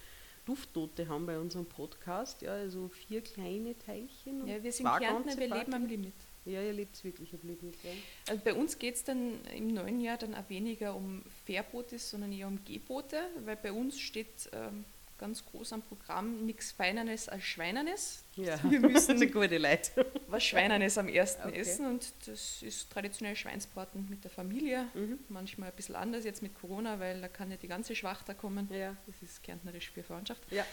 Duftnote 0.47 1.09
haben 1.09 1.25
bei 1.25 1.37
unserem 1.37 1.65
Podcast. 1.65 2.41
Ja, 2.41 2.53
also 2.53 2.87
vier 2.87 3.21
kleine 3.21 3.77
Teilchen. 3.77 4.41
und 4.41 4.47
Ja, 4.47 4.63
wir 4.63 4.71
sind 4.71 4.85
Kärntner, 4.85 5.37
wir 5.37 5.53
leben 5.53 5.73
am. 5.73 5.85
Limit. 5.85 6.13
Ja, 6.45 6.61
ihr 6.61 6.71
lebt 6.71 7.03
wirklich 7.03 7.33
am 7.33 7.41
Limit. 7.43 7.75
Ja. 7.83 7.89
Also 8.29 8.41
bei 8.45 8.53
uns 8.53 8.79
geht 8.79 8.95
es 8.95 9.03
dann 9.03 9.43
im 9.53 9.73
neuen 9.73 9.99
Jahr 9.99 10.17
dann 10.17 10.33
auch 10.33 10.49
weniger 10.49 10.95
um 10.95 11.21
Fährboote, 11.45 11.99
sondern 11.99 12.31
eher 12.31 12.47
um 12.47 12.63
Gehboote, 12.63 13.19
weil 13.43 13.57
bei 13.57 13.73
uns 13.73 13.99
steht 13.99 14.49
ähm, 14.53 14.85
ganz 15.17 15.43
groß 15.45 15.73
am 15.73 15.81
Programm 15.81 16.45
nichts 16.45 16.71
Feinernes 16.71 17.27
als 17.29 17.43
Schweinernes. 17.43 18.23
ja. 18.35 18.59
Wir 18.69 18.79
müssen 18.79 19.19
gute 19.31 19.57
Leute. 19.57 20.05
was 20.27 20.43
Schweinernes 20.43 20.97
am 20.97 21.07
ersten 21.09 21.47
Okay. 21.49 21.59
essen 21.59 21.85
und 21.87 22.13
das 22.27 22.61
ist 22.61 22.89
traditionell 22.91 23.35
Schweinsbraten 23.35 24.07
mit 24.09 24.23
der 24.23 24.31
Familie. 24.31 24.87
Mhm. 24.93 25.19
Manchmal 25.29 25.69
ein 25.69 25.75
bisschen 25.75 25.95
anders 25.95 26.23
jetzt 26.25 26.41
mit 26.41 26.53
Corona, 26.55 26.99
weil 26.99 27.21
da 27.21 27.27
kann 27.27 27.49
ja 27.51 27.57
die 27.57 27.67
ganze 27.67 27.95
Schwachter 27.95 28.33
kommen. 28.35 28.67
Ja. 28.71 28.95
Das 29.07 29.15
ist 29.21 29.41
kärntnerisch 29.43 29.89
für 29.91 30.03
Verwandtschaft. 30.03 30.41
Ja. 30.51 30.65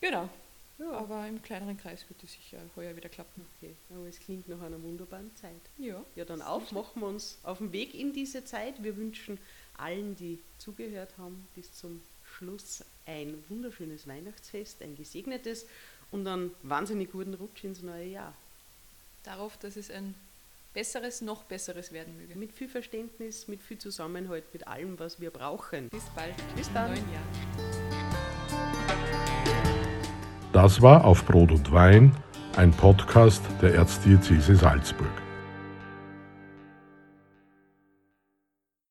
Genau, 0.00 0.28
Ja. 0.78 0.90
aber 0.92 1.26
im 1.26 1.42
kleineren 1.42 1.76
Kreis 1.76 2.04
wird 2.08 2.22
es 2.22 2.32
sicher 2.32 2.58
heuer 2.76 2.94
wieder 2.96 3.08
klappen. 3.08 3.44
Okay. 3.56 3.74
Aber 3.90 4.06
es 4.06 4.18
klingt 4.20 4.48
nach 4.48 4.60
einer 4.60 4.80
wunderbaren 4.82 5.34
Zeit. 5.36 5.60
Ja, 5.76 6.04
Ja, 6.14 6.24
dann 6.24 6.40
auf, 6.42 6.70
machen 6.72 7.00
wir 7.00 7.08
uns 7.08 7.38
auf 7.42 7.58
den 7.58 7.72
Weg 7.72 7.94
in 7.94 8.12
diese 8.12 8.44
Zeit. 8.44 8.82
Wir 8.82 8.96
wünschen 8.96 9.38
allen, 9.76 10.14
die 10.16 10.40
zugehört 10.58 11.10
haben, 11.18 11.46
bis 11.54 11.72
zum 11.72 12.00
Schluss 12.38 12.84
ein 13.04 13.42
wunderschönes 13.48 14.06
Weihnachtsfest, 14.06 14.80
ein 14.82 14.94
gesegnetes 14.94 15.66
und 16.12 16.26
einen 16.26 16.52
wahnsinnig 16.62 17.10
guten 17.10 17.34
Rutsch 17.34 17.64
ins 17.64 17.82
neue 17.82 18.06
Jahr. 18.06 18.34
darauf, 19.24 19.58
dass 19.58 19.76
es 19.76 19.90
ein 19.90 20.14
besseres, 20.72 21.20
noch 21.20 21.42
besseres 21.42 21.92
werden 21.92 22.16
möge. 22.16 22.38
Mit 22.38 22.52
viel 22.52 22.68
Verständnis, 22.68 23.48
mit 23.48 23.60
viel 23.60 23.76
Zusammenhalt, 23.76 24.44
mit 24.52 24.66
allem, 24.68 24.98
was 24.98 25.20
wir 25.20 25.30
brauchen. 25.30 25.88
Bis 25.90 26.04
bald. 26.14 26.34
Bis 26.56 26.72
dann. 26.72 26.92
neuen 26.92 27.12
Jahr. 27.12 27.22
Das 30.52 30.80
war 30.80 31.04
auf 31.04 31.26
Brot 31.26 31.50
und 31.50 31.70
Wein, 31.72 32.16
ein 32.56 32.70
Podcast 32.70 33.42
der 33.60 33.74
Erzdiözese 33.74 34.54
Salzburg. 34.54 35.27